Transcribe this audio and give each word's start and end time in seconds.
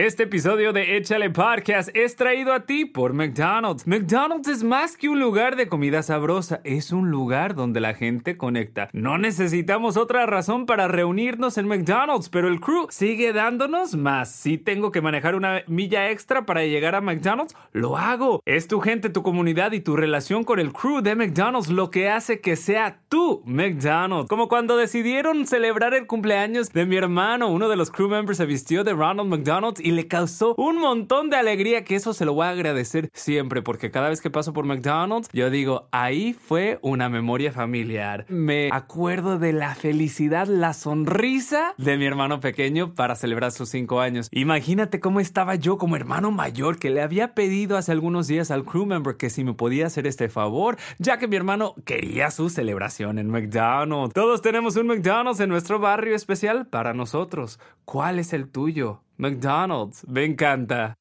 Este 0.00 0.22
episodio 0.22 0.72
de 0.72 0.96
Échale 0.96 1.28
Podcast 1.28 1.88
es 1.92 2.14
traído 2.14 2.52
a 2.52 2.66
ti 2.66 2.84
por 2.84 3.14
McDonald's. 3.14 3.84
McDonald's 3.84 4.46
es 4.46 4.62
más 4.62 4.96
que 4.96 5.08
un 5.08 5.18
lugar 5.18 5.56
de 5.56 5.66
comida 5.66 6.04
sabrosa, 6.04 6.60
es 6.62 6.92
un 6.92 7.10
lugar 7.10 7.56
donde 7.56 7.80
la 7.80 7.94
gente 7.94 8.36
conecta. 8.36 8.90
No 8.92 9.18
necesitamos 9.18 9.96
otra 9.96 10.24
razón 10.24 10.66
para 10.66 10.86
reunirnos 10.86 11.58
en 11.58 11.66
McDonald's, 11.66 12.28
pero 12.28 12.46
el 12.46 12.60
crew 12.60 12.86
sigue 12.90 13.32
dándonos 13.32 13.96
más. 13.96 14.30
Si 14.30 14.56
tengo 14.56 14.92
que 14.92 15.00
manejar 15.00 15.34
una 15.34 15.64
milla 15.66 16.12
extra 16.12 16.46
para 16.46 16.64
llegar 16.64 16.94
a 16.94 17.00
McDonald's, 17.00 17.56
lo 17.72 17.98
hago. 17.98 18.40
Es 18.46 18.68
tu 18.68 18.78
gente, 18.78 19.10
tu 19.10 19.24
comunidad 19.24 19.72
y 19.72 19.80
tu 19.80 19.96
relación 19.96 20.44
con 20.44 20.60
el 20.60 20.72
crew 20.72 21.00
de 21.00 21.16
McDonald's 21.16 21.70
lo 21.70 21.90
que 21.90 22.08
hace 22.08 22.40
que 22.40 22.54
sea 22.54 23.00
tu 23.08 23.42
McDonald's. 23.44 24.28
Como 24.28 24.46
cuando 24.46 24.76
decidieron 24.76 25.44
celebrar 25.48 25.92
el 25.92 26.06
cumpleaños 26.06 26.72
de 26.72 26.86
mi 26.86 26.94
hermano, 26.94 27.48
uno 27.48 27.68
de 27.68 27.74
los 27.74 27.90
crew 27.90 28.08
members 28.08 28.38
se 28.38 28.46
vistió 28.46 28.84
de 28.84 28.92
Ronald 28.92 29.28
McDonald 29.28 29.87
y 29.87 29.87
le 29.90 30.08
causó 30.08 30.54
un 30.56 30.78
montón 30.78 31.30
de 31.30 31.36
alegría 31.36 31.84
que 31.84 31.96
eso 31.96 32.12
se 32.12 32.24
lo 32.24 32.34
voy 32.34 32.46
a 32.46 32.50
agradecer 32.50 33.10
siempre 33.12 33.62
porque 33.62 33.90
cada 33.90 34.08
vez 34.08 34.20
que 34.20 34.30
paso 34.30 34.52
por 34.52 34.64
McDonald's 34.64 35.28
yo 35.32 35.50
digo, 35.50 35.88
ahí 35.92 36.32
fue 36.32 36.78
una 36.82 37.08
memoria 37.08 37.52
familiar. 37.52 38.26
Me 38.28 38.70
acuerdo 38.72 39.38
de 39.38 39.52
la 39.52 39.74
felicidad, 39.74 40.46
la 40.46 40.72
sonrisa 40.74 41.74
de 41.76 41.96
mi 41.96 42.06
hermano 42.06 42.40
pequeño 42.40 42.94
para 42.94 43.14
celebrar 43.14 43.52
sus 43.52 43.68
cinco 43.68 44.00
años. 44.00 44.28
Imagínate 44.32 45.00
cómo 45.00 45.20
estaba 45.20 45.54
yo 45.54 45.78
como 45.78 45.96
hermano 45.96 46.30
mayor 46.30 46.78
que 46.78 46.90
le 46.90 47.02
había 47.02 47.34
pedido 47.34 47.76
hace 47.76 47.92
algunos 47.92 48.26
días 48.26 48.50
al 48.50 48.64
crew 48.64 48.86
member 48.86 49.16
que 49.16 49.30
si 49.30 49.44
me 49.44 49.54
podía 49.54 49.86
hacer 49.86 50.06
este 50.06 50.28
favor, 50.28 50.76
ya 50.98 51.18
que 51.18 51.28
mi 51.28 51.36
hermano 51.36 51.74
quería 51.84 52.30
su 52.30 52.50
celebración 52.50 53.18
en 53.18 53.30
McDonald's. 53.30 54.14
Todos 54.14 54.42
tenemos 54.42 54.76
un 54.76 54.86
McDonald's 54.86 55.40
en 55.40 55.48
nuestro 55.48 55.78
barrio 55.78 56.14
especial 56.14 56.66
para 56.66 56.94
nosotros. 56.94 57.60
¿Cuál 57.84 58.18
es 58.18 58.32
el 58.32 58.48
tuyo? 58.48 59.02
McDonald's. 59.18 60.06
Me 60.06 60.28
encanta. 60.34 60.94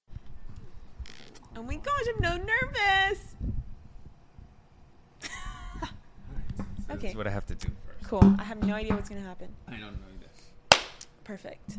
Oh 1.56 1.64
my 1.64 1.76
gosh, 1.76 2.04
I'm 2.16 2.22
no 2.22 2.38
nervous. 2.38 3.36
okay, 6.92 7.08
That's 7.08 7.16
what 7.16 7.28
I 7.28 7.32
have 7.32 7.46
to 7.48 7.56
do 7.56 7.70
first. 7.86 8.04
cool. 8.10 8.36
I 8.40 8.44
have 8.44 8.64
no 8.64 8.74
idea 8.76 8.94
what's 8.96 9.10
gonna 9.10 9.22
happen. 9.22 9.50
I 9.68 9.72
don't 9.72 9.94
know 9.94 10.14
this. 10.22 10.78
Perfect. 11.24 11.78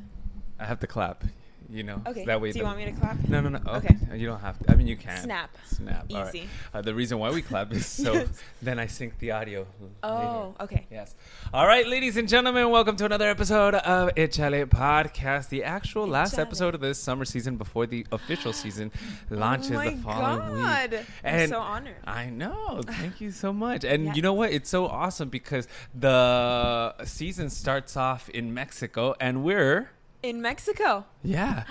I 0.58 0.64
have 0.64 0.80
to 0.80 0.86
clap. 0.86 1.24
You 1.70 1.82
know. 1.82 2.00
Okay. 2.06 2.24
That 2.24 2.40
way. 2.40 2.50
Do 2.52 2.58
you 2.60 2.64
want 2.64 2.78
me 2.78 2.86
to 2.86 2.92
clap? 2.92 3.28
No, 3.28 3.42
no, 3.42 3.50
no. 3.50 3.58
Okay. 3.76 3.94
Okay. 4.08 4.16
You 4.18 4.26
don't 4.26 4.40
have 4.40 4.58
to. 4.60 4.72
I 4.72 4.74
mean, 4.74 4.86
you 4.86 4.96
can. 4.96 5.22
Snap. 5.22 5.50
Snap. 5.66 6.06
All 6.10 6.22
right. 6.22 6.34
Easy. 6.34 6.48
Uh, 6.72 6.80
the 6.80 6.94
reason 6.94 7.18
why 7.18 7.30
we 7.30 7.42
clap 7.42 7.70
is 7.72 7.84
so 7.86 8.24
then 8.62 8.78
I 8.78 8.86
sync 8.86 9.18
the 9.18 9.32
audio. 9.32 9.66
Oh, 10.02 10.54
later. 10.58 10.64
okay. 10.64 10.86
Yes. 10.90 11.14
All 11.52 11.66
right, 11.66 11.86
ladies 11.86 12.16
and 12.16 12.26
gentlemen, 12.26 12.70
welcome 12.70 12.96
to 12.96 13.04
another 13.04 13.28
episode 13.28 13.74
of 13.74 14.14
Echale 14.14 14.64
Podcast, 14.64 15.50
the 15.50 15.62
actual 15.64 16.06
last 16.06 16.38
episode 16.38 16.74
of 16.74 16.80
this 16.80 16.98
summer 16.98 17.26
season 17.26 17.56
before 17.56 17.86
the 17.86 18.06
official 18.12 18.54
season 18.54 18.90
launches 19.30 19.72
oh 19.72 19.84
the 19.90 19.96
following 19.98 20.56
god. 20.56 20.90
week. 20.92 21.00
I'm 21.22 21.48
so 21.50 21.60
honored. 21.60 21.96
I 22.06 22.30
know. 22.30 22.80
Thank 22.86 23.20
you 23.20 23.30
so 23.30 23.52
much. 23.52 23.84
And 23.84 24.06
Yeah. 24.06 24.14
you 24.14 24.22
know 24.22 24.32
what? 24.32 24.52
It's 24.52 24.70
so 24.70 24.86
awesome 24.86 25.28
because 25.28 25.68
the 25.94 26.94
season 27.04 27.50
starts 27.50 27.94
off 27.94 28.30
in 28.30 28.54
Mexico 28.54 29.14
and 29.20 29.44
we're 29.44 29.90
In 30.22 30.42
Mexico. 30.42 31.04
yeah. 31.22 31.64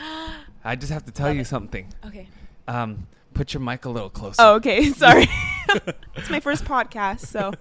I 0.63 0.75
just 0.75 0.91
have 0.91 1.05
to 1.05 1.11
tell 1.11 1.27
Love 1.27 1.35
you 1.35 1.41
it. 1.41 1.47
something. 1.47 1.87
Okay. 2.05 2.27
Um, 2.67 3.07
put 3.33 3.53
your 3.53 3.61
mic 3.61 3.85
a 3.85 3.89
little 3.89 4.09
closer. 4.09 4.35
Oh, 4.39 4.55
okay. 4.55 4.91
Sorry. 4.91 5.27
it's 6.15 6.29
my 6.29 6.39
first 6.39 6.63
podcast, 6.65 7.21
so 7.27 7.53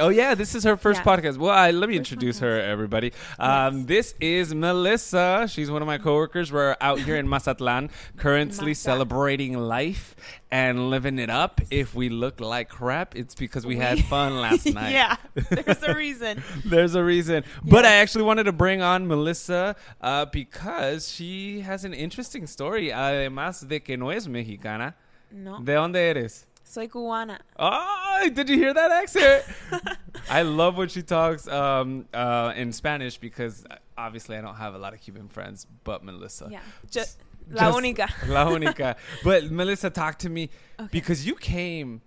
Oh 0.00 0.08
yeah, 0.10 0.34
this 0.34 0.54
is 0.54 0.64
her 0.64 0.76
first 0.76 1.00
Yeah. 1.04 1.16
podcast. 1.16 1.36
Well, 1.38 1.50
I, 1.50 1.70
let 1.70 1.88
me 1.88 1.96
First 1.98 2.12
introduce 2.12 2.36
podcast. 2.38 2.40
her, 2.40 2.60
everybody. 2.60 3.12
Um, 3.38 3.78
Yes. 3.78 3.86
This 3.86 4.14
is 4.20 4.54
Melissa. 4.54 5.46
She's 5.48 5.70
one 5.70 5.82
of 5.82 5.86
my 5.86 5.98
coworkers. 5.98 6.52
We're 6.52 6.76
out 6.80 6.98
here 7.00 7.16
in 7.16 7.28
Mazatlan, 7.28 7.90
currently 8.16 8.72
Mazatlan. 8.72 8.74
celebrating 8.74 9.58
life 9.58 10.14
and 10.50 10.90
living 10.90 11.18
it 11.18 11.30
up. 11.30 11.60
If 11.70 11.94
we 11.94 12.08
look 12.08 12.40
like 12.40 12.68
crap, 12.68 13.16
it's 13.16 13.34
because 13.34 13.64
we 13.66 13.76
had 13.76 13.98
fun 14.04 14.40
last 14.40 14.66
night. 14.74 14.92
yeah. 14.92 15.16
There's 15.34 15.82
a 15.82 15.94
reason. 16.04 16.42
There's 16.64 16.94
a 16.94 17.02
reason. 17.02 17.44
But 17.64 17.84
I 17.84 17.94
actually 17.96 18.24
wanted 18.24 18.44
to 18.44 18.52
bring 18.52 18.82
on 18.82 19.06
Melissa 19.06 19.76
uh, 20.00 20.26
because 20.26 21.10
she 21.10 21.60
has 21.60 21.84
an 21.84 21.94
interesting 21.94 22.46
story. 22.46 22.88
Además 22.90 23.66
de 23.68 23.80
que 23.80 23.96
no 23.96 24.10
es 24.10 24.26
mexicana. 24.28 24.94
No. 25.30 25.58
¿De 25.60 25.72
dónde 25.74 25.96
eres? 26.10 26.46
Soy 26.64 26.88
cubana. 26.88 27.38
Oh, 27.58 28.28
did 28.32 28.48
you 28.48 28.56
hear 28.56 28.72
that 28.72 28.90
accent? 28.90 29.44
I 30.30 30.42
love 30.42 30.76
when 30.76 30.88
she 30.88 31.02
talks 31.02 31.46
um, 31.48 32.06
uh, 32.14 32.52
in 32.56 32.72
Spanish 32.72 33.18
because 33.18 33.64
uh, 33.70 33.76
obviously 33.98 34.36
I 34.36 34.40
don't 34.40 34.54
have 34.56 34.74
a 34.74 34.78
lot 34.78 34.94
of 34.94 35.00
Cuban 35.00 35.28
friends, 35.28 35.66
but 35.84 36.02
Melissa. 36.04 36.48
Yeah. 36.50 36.60
Just, 36.90 37.18
la 37.50 37.64
Just- 37.70 37.78
única. 37.78 38.08
La 38.28 38.46
única. 38.46 38.96
But 39.24 39.50
Melissa, 39.50 39.90
talk 39.90 40.18
to 40.20 40.30
me 40.30 40.48
Okay. 40.78 40.88
because 40.92 41.26
you 41.26 41.34
came 41.34 42.00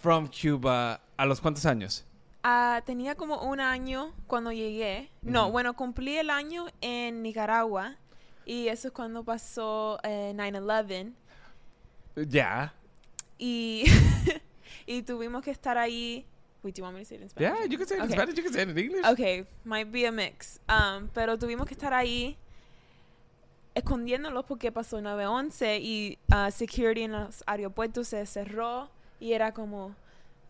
from 0.00 0.28
Cuba 0.28 1.00
a 1.18 1.26
los 1.26 1.40
cuántos 1.40 1.64
años? 1.64 2.02
Ah, 2.44 2.80
tenía 2.86 3.14
como 3.16 3.38
un 3.42 3.58
año 3.60 4.12
cuando 4.26 4.50
llegué. 4.52 5.08
No, 5.22 5.50
bueno, 5.50 5.74
cumplí 5.74 6.18
el 6.18 6.30
año 6.30 6.66
en 6.80 7.22
Nicaragua. 7.22 7.96
Y 8.46 8.68
eso 8.68 8.88
es 8.88 8.94
cuando 8.94 9.24
pasó 9.24 9.98
eh, 10.02 10.32
9-11. 10.34 11.12
Yeah. 12.28 12.72
Y, 13.38 13.84
y 14.86 15.02
tuvimos 15.02 15.42
que 15.42 15.50
estar 15.50 15.78
ahí. 15.78 16.26
Wait, 16.62 16.74
do 16.74 16.80
you 16.80 16.84
want 16.84 16.96
me 16.96 17.02
to 17.02 17.08
say 17.08 17.16
it 17.16 17.22
in 17.22 17.28
Spanish? 17.28 17.60
Yeah, 17.60 17.66
you 17.66 17.78
can 17.78 17.86
say 17.86 17.96
it 17.96 18.04
in. 18.04 18.10
Spanish, 18.10 18.36
you 18.36 18.42
can 18.42 18.52
say 18.52 18.62
it 18.62 18.68
in 18.68 18.78
English. 18.78 19.04
Okay, 19.06 19.46
might 19.64 19.90
be 19.92 20.06
a 20.06 20.12
mix. 20.12 20.60
Um, 20.68 21.08
pero 21.14 21.38
tuvimos 21.38 21.66
que 21.66 21.74
estar 21.74 21.92
ahí 21.92 22.36
escondiéndolos 23.74 24.44
porque 24.44 24.72
pasó 24.72 25.00
9-11 25.00 25.80
y 25.80 26.18
ah, 26.30 26.50
security 26.50 27.02
en 27.02 27.12
los 27.12 27.44
aeropuertos 27.46 28.08
se 28.08 28.26
cerró 28.26 28.90
y 29.20 29.34
era 29.34 29.52
como, 29.52 29.94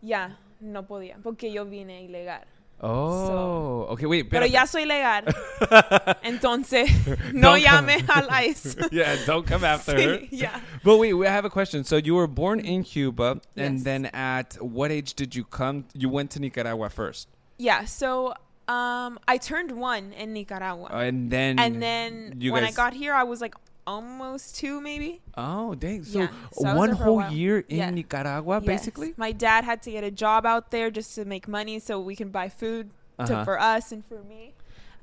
ya, 0.01 0.39
no 0.59 0.87
podía 0.87 1.17
porque 1.21 1.51
yo 1.51 1.65
vine 1.65 2.03
ilegal. 2.03 2.45
Oh, 2.81 3.87
okay, 3.91 4.05
wait. 4.05 4.29
Pero 4.29 4.45
ya 4.45 4.65
soy 4.65 4.85
legal. 4.85 5.23
Entonces, 6.23 6.89
no 7.33 7.55
Don't 7.55 7.63
come- 7.63 7.87
llame 7.87 8.09
al 8.15 8.27
ICE. 8.29 8.75
yeah, 8.91 9.15
don't 9.25 9.45
come 9.45 9.63
after 9.63 9.93
her. 10.01 10.19
Yeah. 10.31 10.59
But 10.83 10.97
wait, 10.97 11.13
we 11.13 11.25
have 11.27 11.45
a 11.45 11.49
question. 11.49 11.83
So 11.83 11.97
you 11.97 12.15
were 12.15 12.27
born 12.27 12.59
in 12.59 12.83
Cuba, 12.83 13.41
and 13.57 13.75
Yes. 13.75 13.83
then 13.83 14.05
at 14.13 14.55
what 14.61 14.91
age 14.91 15.13
did 15.15 15.35
you 15.35 15.43
come? 15.43 15.85
You 15.93 16.09
went 16.09 16.31
to 16.31 16.39
Nicaragua 16.39 16.89
first, 16.89 17.27
Yeah, 17.57 17.85
so 17.85 18.33
um, 18.67 19.19
I 19.27 19.37
turned 19.37 19.71
one 19.71 20.13
in 20.13 20.33
Nicaragua. 20.33 20.87
and 20.93 21.29
then 21.29 21.59
and 21.59 21.81
then 21.81 22.39
when 22.51 22.63
I 22.63 22.71
got 22.71 22.93
here, 22.93 23.13
I 23.13 23.23
was 23.23 23.41
like 23.41 23.55
almost 23.87 24.55
two, 24.55 24.79
maybe. 24.81 25.21
oh 25.37 25.75
dang, 25.75 26.03
so, 26.03 26.19
Yeah, 26.19 26.27
so 26.51 26.75
one 26.75 26.89
there 26.89 26.95
for 26.97 27.01
a 27.01 27.05
whole 27.05 27.29
year 27.31 27.59
in 27.67 27.77
Yeah. 27.77 27.89
Nicaragua, 27.89 28.57
Yes. 28.61 28.65
basically. 28.65 29.13
My 29.17 29.31
dad 29.31 29.63
had 29.63 29.81
to 29.83 29.91
get 29.91 30.03
a 30.03 30.11
job 30.11 30.45
out 30.45 30.71
there 30.71 30.91
just 30.91 31.15
to 31.15 31.25
make 31.25 31.47
money 31.47 31.79
so 31.79 31.99
we 31.99 32.15
can 32.15 32.29
buy 32.29 32.49
food 32.49 32.89
Uh-huh. 33.17 33.43
for 33.43 33.59
us 33.59 33.91
and 33.91 34.05
for 34.05 34.23
me. 34.23 34.53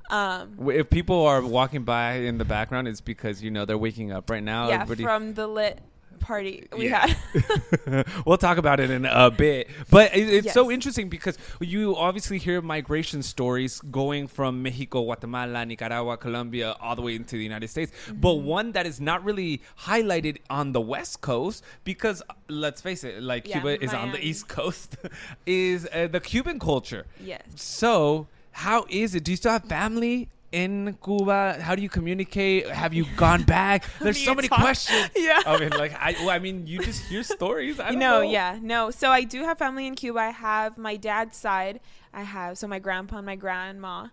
Um, 0.09 0.57
If 0.69 0.89
people 0.89 1.25
are 1.27 1.41
walking 1.43 1.83
by 1.83 2.13
in 2.13 2.37
the 2.37 2.45
background, 2.45 2.87
it's 2.87 3.01
because 3.01 3.43
you 3.43 3.51
know 3.51 3.65
they're 3.65 3.77
waking 3.77 4.11
up 4.13 4.29
right 4.29 4.43
now. 4.43 4.69
yeah, 4.69 4.81
Everybody- 4.81 5.03
from 5.03 5.33
the 5.33 5.47
lit 5.47 5.81
party 6.17 6.67
we 6.75 6.89
Yeah. 6.89 7.07
had. 7.07 8.05
we'll 8.25 8.37
talk 8.37 8.57
about 8.57 8.79
it 8.79 8.89
in 8.89 9.05
a 9.05 9.31
bit. 9.31 9.69
But 9.89 10.15
it, 10.15 10.29
it's 10.29 10.53
so 10.53 10.69
interesting 10.71 11.09
because 11.09 11.37
you 11.59 11.95
obviously 11.95 12.37
hear 12.37 12.61
migration 12.61 13.23
stories 13.23 13.79
going 13.91 14.27
from 14.27 14.61
Mexico, 14.61 15.03
Guatemala, 15.03 15.65
Nicaragua, 15.65 16.17
Colombia, 16.17 16.75
all 16.81 16.95
the 16.95 17.01
way 17.01 17.15
into 17.15 17.37
the 17.37 17.43
United 17.43 17.69
States. 17.69 17.91
But 18.13 18.27
Mm-hmm. 18.37 18.45
one 18.45 18.71
that 18.73 18.85
is 18.85 18.99
not 18.99 19.23
really 19.23 19.61
highlighted 19.81 20.37
on 20.49 20.71
the 20.73 20.81
West 20.81 21.21
Coast 21.21 21.63
because, 21.83 22.21
let's 22.49 22.81
face 22.81 23.03
it, 23.03 23.21
like 23.23 23.47
Yeah, 23.47 23.59
Cuba 23.61 23.83
is 23.83 23.93
on 23.93 24.11
the 24.11 24.19
East 24.25 24.47
Coast, 24.47 24.97
is 25.45 25.87
uh, 25.93 26.07
the 26.07 26.19
Cuban 26.19 26.59
culture. 26.59 27.05
yes. 27.23 27.41
So, 27.55 28.27
how 28.51 28.85
is 28.89 29.15
it? 29.15 29.23
Do 29.23 29.31
you 29.31 29.37
still 29.37 29.51
have 29.51 29.65
family 29.65 30.29
in 30.51 30.97
Cuba? 31.03 31.57
How 31.61 31.75
do 31.75 31.81
you 31.81 31.89
communicate? 31.89 32.67
Have 32.69 32.93
you 32.93 33.05
gone 33.15 33.43
back? 33.57 33.85
There's 33.99 34.23
so 34.23 34.33
many 34.33 34.47
talk? 34.47 34.59
questions. 34.59 35.09
Yeah. 35.15 35.41
I 35.45 35.59
mean, 35.59 35.69
like, 35.71 35.93
I, 35.99 36.13
well, 36.19 36.29
I 36.29 36.39
mean, 36.39 36.65
you 36.67 36.79
just 36.79 37.03
hear 37.05 37.23
stories. 37.23 37.79
I 37.79 37.89
don't 37.91 37.99
no, 37.99 38.21
know. 38.21 38.21
yeah, 38.21 38.57
no. 38.61 38.91
So 38.91 39.09
I 39.09 39.23
do 39.23 39.43
have 39.43 39.57
family 39.57 39.87
in 39.87 39.95
Cuba. 39.95 40.19
I 40.19 40.29
have 40.29 40.77
my 40.77 40.95
dad's 40.95 41.35
side. 41.37 41.79
I 42.13 42.23
have 42.23 42.57
so 42.57 42.67
my 42.67 42.79
grandpa 42.79 43.17
and 43.17 43.25
my 43.25 43.35
grandma, 43.35 44.07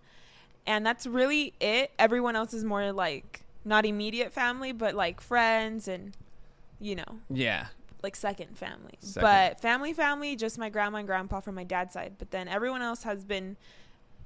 and 0.66 0.84
that's 0.84 1.06
really 1.06 1.54
it. 1.60 1.92
Everyone 1.98 2.36
else 2.36 2.52
is 2.52 2.64
more 2.64 2.92
like 2.92 3.42
not 3.64 3.86
immediate 3.86 4.32
family, 4.32 4.72
but 4.72 4.94
like 4.94 5.20
friends 5.20 5.88
and 5.88 6.16
you 6.80 6.96
know, 6.96 7.20
Yeah. 7.30 7.68
like 8.02 8.16
second 8.16 8.58
family. 8.58 8.98
Second. 8.98 9.22
But 9.22 9.60
family, 9.60 9.92
family, 9.94 10.36
just 10.36 10.58
my 10.58 10.68
grandma 10.68 10.98
and 10.98 11.06
grandpa 11.06 11.40
from 11.40 11.54
my 11.54 11.64
dad's 11.64 11.94
side. 11.94 12.14
But 12.18 12.30
then 12.30 12.48
everyone 12.48 12.82
else 12.82 13.04
has 13.04 13.24
been. 13.24 13.56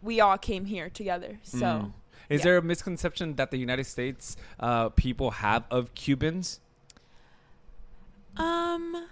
We 0.02 0.20
all 0.20 0.38
came 0.38 0.64
here 0.66 0.88
together. 0.90 1.38
So 1.42 1.58
Mm. 1.58 1.92
Is 2.28 2.40
yeah. 2.40 2.44
there 2.44 2.56
a 2.58 2.62
misconception 2.62 3.36
that 3.36 3.50
the 3.50 3.56
United 3.56 3.84
States 3.84 4.36
uh, 4.60 4.90
people 4.90 5.30
have 5.30 5.64
of 5.70 5.94
Cubans? 5.94 6.60
um, 8.36 9.06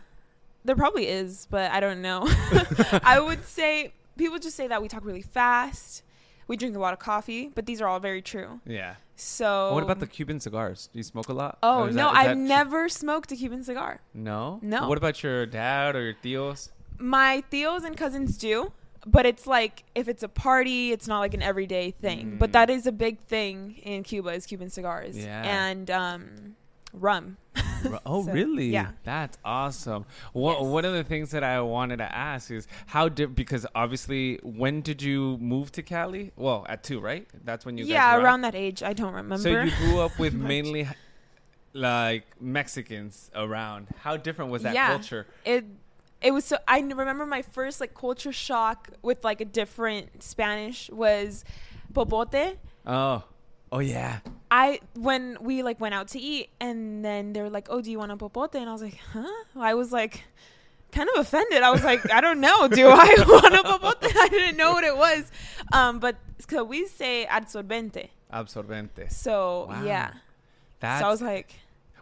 there 0.65 0.77
probably 0.77 1.09
is, 1.09 1.47
but 1.51 1.71
I 1.71 1.81
don't 1.81 2.03
know. 2.03 2.25
I 3.03 3.19
would 3.21 3.45
say 3.47 3.93
people 4.17 4.39
just 4.39 4.57
say 4.57 4.67
that 4.69 4.83
we 4.83 4.89
talk 4.89 5.05
really 5.05 5.23
fast. 5.23 6.03
We 6.49 6.57
drink 6.57 6.77
a 6.77 6.79
lot 6.79 6.93
of 6.93 6.99
coffee, 7.01 7.51
but 7.55 7.67
these 7.67 7.81
are 7.81 7.89
all 7.89 7.99
very 7.99 8.23
true. 8.23 8.61
Yeah. 8.67 8.97
So 9.17 9.73
what 9.73 9.83
about 9.83 9.99
the 9.99 10.07
Cuban 10.07 10.39
cigars? 10.39 10.89
Do 10.93 10.99
you 10.99 11.03
smoke 11.03 11.29
a 11.29 11.33
lot? 11.33 11.59
Oh 11.63 11.87
no, 11.87 12.13
that- 12.13 12.15
I've 12.15 12.37
never 12.37 12.89
smoked 12.89 13.33
a 13.33 13.37
Cuban 13.37 13.65
cigar. 13.65 14.01
No. 14.15 14.59
No. 14.63 14.89
What 14.89 14.99
about 14.99 15.23
your 15.23 15.47
dad 15.47 15.97
or 15.97 16.03
your 16.03 16.15
tios? 16.23 16.71
My 16.99 17.43
tios 17.51 17.85
and 17.85 17.97
cousins 17.97 18.37
do, 18.39 18.73
but 19.07 19.25
it's 19.25 19.47
like 19.47 19.85
if 19.95 20.09
it's 20.09 20.23
a 20.23 20.29
party, 20.29 20.93
it's 20.93 21.07
not 21.07 21.21
like 21.21 21.33
an 21.35 21.43
everyday 21.43 21.93
thing. 21.93 22.33
Mm. 22.33 22.39
But 22.39 22.53
that 22.53 22.69
is 22.71 22.87
a 22.87 22.93
big 22.93 23.21
thing 23.21 23.77
in 23.83 24.03
Cuba 24.03 24.31
is 24.31 24.45
Cuban 24.47 24.69
cigars 24.69 25.17
Yeah. 25.17 25.43
and 25.69 25.91
um, 25.91 26.57
rum. 26.93 27.37
Oh, 28.05 28.25
So, 28.25 28.33
really? 28.33 28.69
yeah. 28.71 28.93
That's 29.05 29.39
awesome. 29.45 30.07
One, 30.33 30.57
Yes. 30.57 30.65
one 30.65 30.85
of 30.87 30.95
the 30.95 31.05
things 31.05 31.31
that 31.31 31.45
I 31.45 31.61
wanted 31.61 31.99
to 31.99 32.13
ask 32.13 32.51
is 32.51 32.67
how 32.87 33.09
did 33.09 33.37
because 33.37 33.65
obviously 33.77 34.41
when 34.43 34.81
did 34.81 35.03
you 35.03 35.37
move 35.39 35.71
to 35.73 35.83
Cali? 35.83 36.33
Well, 36.37 36.67
at 36.69 36.83
two, 36.83 36.99
right? 36.99 37.29
That's 37.45 37.65
when 37.67 37.77
you 37.79 37.85
yeah, 37.85 38.17
around 38.17 38.41
that 38.41 38.55
age, 38.55 38.83
I 38.83 38.93
don't 38.93 39.13
remember. 39.13 39.39
So 39.43 39.51
you 39.63 39.71
grew 39.77 40.01
up 40.01 40.19
with 40.19 40.33
mainly 40.35 40.89
like 41.75 42.25
Mexicans 42.41 43.31
around. 43.35 43.89
How 44.01 44.17
different 44.17 44.51
was 44.51 44.63
that 44.63 44.75
Yeah. 44.75 44.89
culture? 44.89 45.27
it 45.45 45.65
it 46.23 46.31
was 46.33 46.45
so 46.45 46.57
I 46.67 46.81
remember 46.81 47.27
my 47.27 47.43
first 47.43 47.81
like 47.81 47.95
culture 47.95 48.33
shock 48.33 48.89
with 49.03 49.25
like 49.25 49.41
a 49.41 49.45
different 49.45 50.23
Spanish 50.23 50.91
was 50.91 51.45
popote. 51.95 52.57
Oh, 52.87 53.25
oh 53.73 53.79
yeah. 53.81 54.21
I 54.51 54.81
when 54.95 55.37
we 55.41 55.63
like 55.63 55.81
went 55.81 55.95
out 55.95 56.09
to 56.09 56.21
eat 56.21 56.51
and 56.61 57.05
then 57.05 57.33
they 57.33 57.43
were 57.43 57.51
like, 57.51 57.67
"Oh, 57.71 57.81
do 57.81 57.91
you 57.91 57.99
want 57.99 58.13
a 58.13 58.17
popote?" 58.17 58.55
And 58.55 58.69
I 58.69 58.73
was 58.73 58.83
like, 58.83 58.99
"Huh?" 59.13 59.45
I 59.57 59.75
was 59.75 59.93
like 59.93 60.23
kind 60.93 61.09
of 61.15 61.21
offended. 61.21 61.63
I 61.63 61.71
was 61.71 61.83
like, 61.85 62.11
"I 62.13 62.21
don't 62.21 62.41
know. 62.41 62.69
Do 62.69 62.89
I 62.89 63.15
want 63.29 63.55
a 63.55 63.63
popote?" 63.63 63.97
I 64.17 64.29
didn't 64.29 64.57
know 64.57 64.73
what 64.73 64.85
it 64.85 64.97
was. 64.97 65.31
Um, 65.73 65.99
but 65.99 66.17
so 66.49 66.65
we 66.65 66.87
say 66.87 67.27
absorbente. 67.27 68.09
Absorbente. 68.33 69.11
So 69.13 69.67
Wow. 69.69 69.85
yeah. 69.85 70.11
That's, 70.81 71.01
so 71.01 71.07
I 71.09 71.11
was 71.11 71.23
like, 71.23 71.55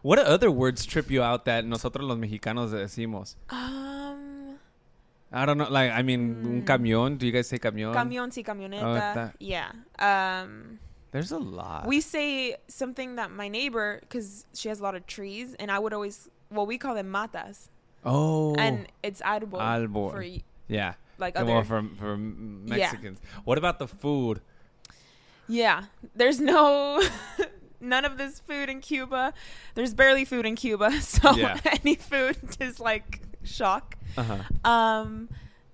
what 0.05 0.19
other 0.21 0.51
words 0.53 0.85
trip 0.85 1.11
you 1.11 1.23
out 1.25 1.47
that 1.47 1.65
nosotros 1.65 2.05
los 2.07 2.19
mexicanos 2.19 2.71
decimos? 2.71 3.37
um, 3.49 4.59
I 5.33 5.47
don't 5.47 5.57
know. 5.59 5.67
Like, 5.69 5.91
I 5.91 6.03
mean, 6.03 6.45
un 6.45 6.63
Mm. 6.63 6.65
camión. 6.65 7.19
Do 7.19 7.27
you 7.27 7.33
guys 7.33 7.49
say 7.49 7.59
camión? 7.59 7.93
camión 7.95 8.31
sí 8.31 8.45
camioneta. 8.45 9.15
that- 9.15 9.35
yeah. 9.41 9.73
Um. 9.99 10.79
There's 11.11 11.31
a 11.33 11.39
lot. 11.39 11.87
We 11.87 12.01
say 12.01 12.57
something 12.67 13.17
that 13.17 13.31
my 13.31 13.49
neighbor, 13.49 13.99
because 14.03 14.47
she 14.53 14.69
has 14.69 14.81
a 14.81 14.83
lot 14.83 14.95
of 14.97 15.07
trees, 15.07 15.55
and 15.61 15.71
I 15.71 15.79
would 15.79 15.93
always, 15.95 16.29
well, 16.51 16.67
we 16.67 16.77
call 16.77 16.95
them 16.95 17.07
matas, 17.13 17.69
oh. 18.05 18.55
and 18.57 18.87
it's 19.01 19.21
árbol 19.23 19.61
Árbol. 19.63 20.11
for 20.11 20.25
yeah. 20.67 20.95
like 21.19 21.37
Well, 21.37 21.49
other. 21.59 21.65
for, 21.65 21.83
for 21.97 22.17
Yeah. 22.19 22.91
Mexicans. 22.91 23.21
What 23.45 23.59
about 23.59 23.79
the 23.79 23.87
food? 23.87 24.41
yeah, 25.47 25.85
there's 26.17 26.41
no, 26.41 27.01
none 27.85 28.05
of 28.05 28.19
this 28.19 28.41
food 28.41 28.69
in 28.69 28.81
Cuba. 28.81 29.33
There's 29.75 29.95
barely 29.95 30.25
food 30.25 30.47
in 30.47 30.57
Cuba, 30.57 31.01
so 31.01 31.35
Yeah. 31.37 31.59
any 31.85 31.95
food 31.95 32.37
is 32.61 32.81
like 32.81 33.21
shock. 33.43 33.97
Uh-huh. 34.17 34.71
Um, 34.71 35.29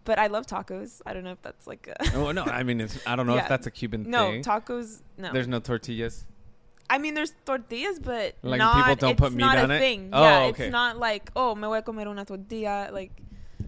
but 0.05 0.19
I 0.19 0.27
love 0.29 0.47
tacos. 0.47 1.01
I 1.07 1.13
don't 1.13 1.25
know 1.25 1.33
if 1.33 1.43
that's 1.43 1.67
like 1.67 1.89
a 1.89 1.97
oh 2.17 2.33
no, 2.33 2.43
I 2.45 2.63
mean, 2.63 2.81
it's, 2.81 2.99
I 3.07 3.17
don't 3.17 3.27
know 3.27 3.37
if 3.37 3.49
that's 3.49 3.67
a 3.67 3.71
Cuban 3.71 4.05
no 4.11 4.31
thing. 4.31 4.41
No 4.41 4.43
tacos. 4.43 5.03
No, 5.17 5.33
There's 5.33 5.49
no 5.49 5.61
tortillas. 5.61 6.25
I 6.89 6.99
mean, 6.99 7.15
there's 7.15 7.33
tortillas, 7.45 8.01
but 8.01 8.35
Like, 8.43 8.59
not, 8.59 8.75
people 8.75 8.97
don't 8.97 9.17
put 9.17 9.33
meat 9.33 9.45
on 9.45 9.71
a 9.71 9.75
it? 9.75 9.79
thing. 9.79 10.11
Oh, 10.13 10.23
yeah, 10.23 10.39
okay. 10.47 10.65
it's 10.65 10.73
not 10.73 10.99
like 10.99 11.31
oh, 11.37 11.55
me 11.55 11.69
voy 11.69 11.79
a 11.79 11.83
comer 11.83 12.09
una 12.09 12.25
tortilla. 12.25 12.91
Like, 12.93 13.13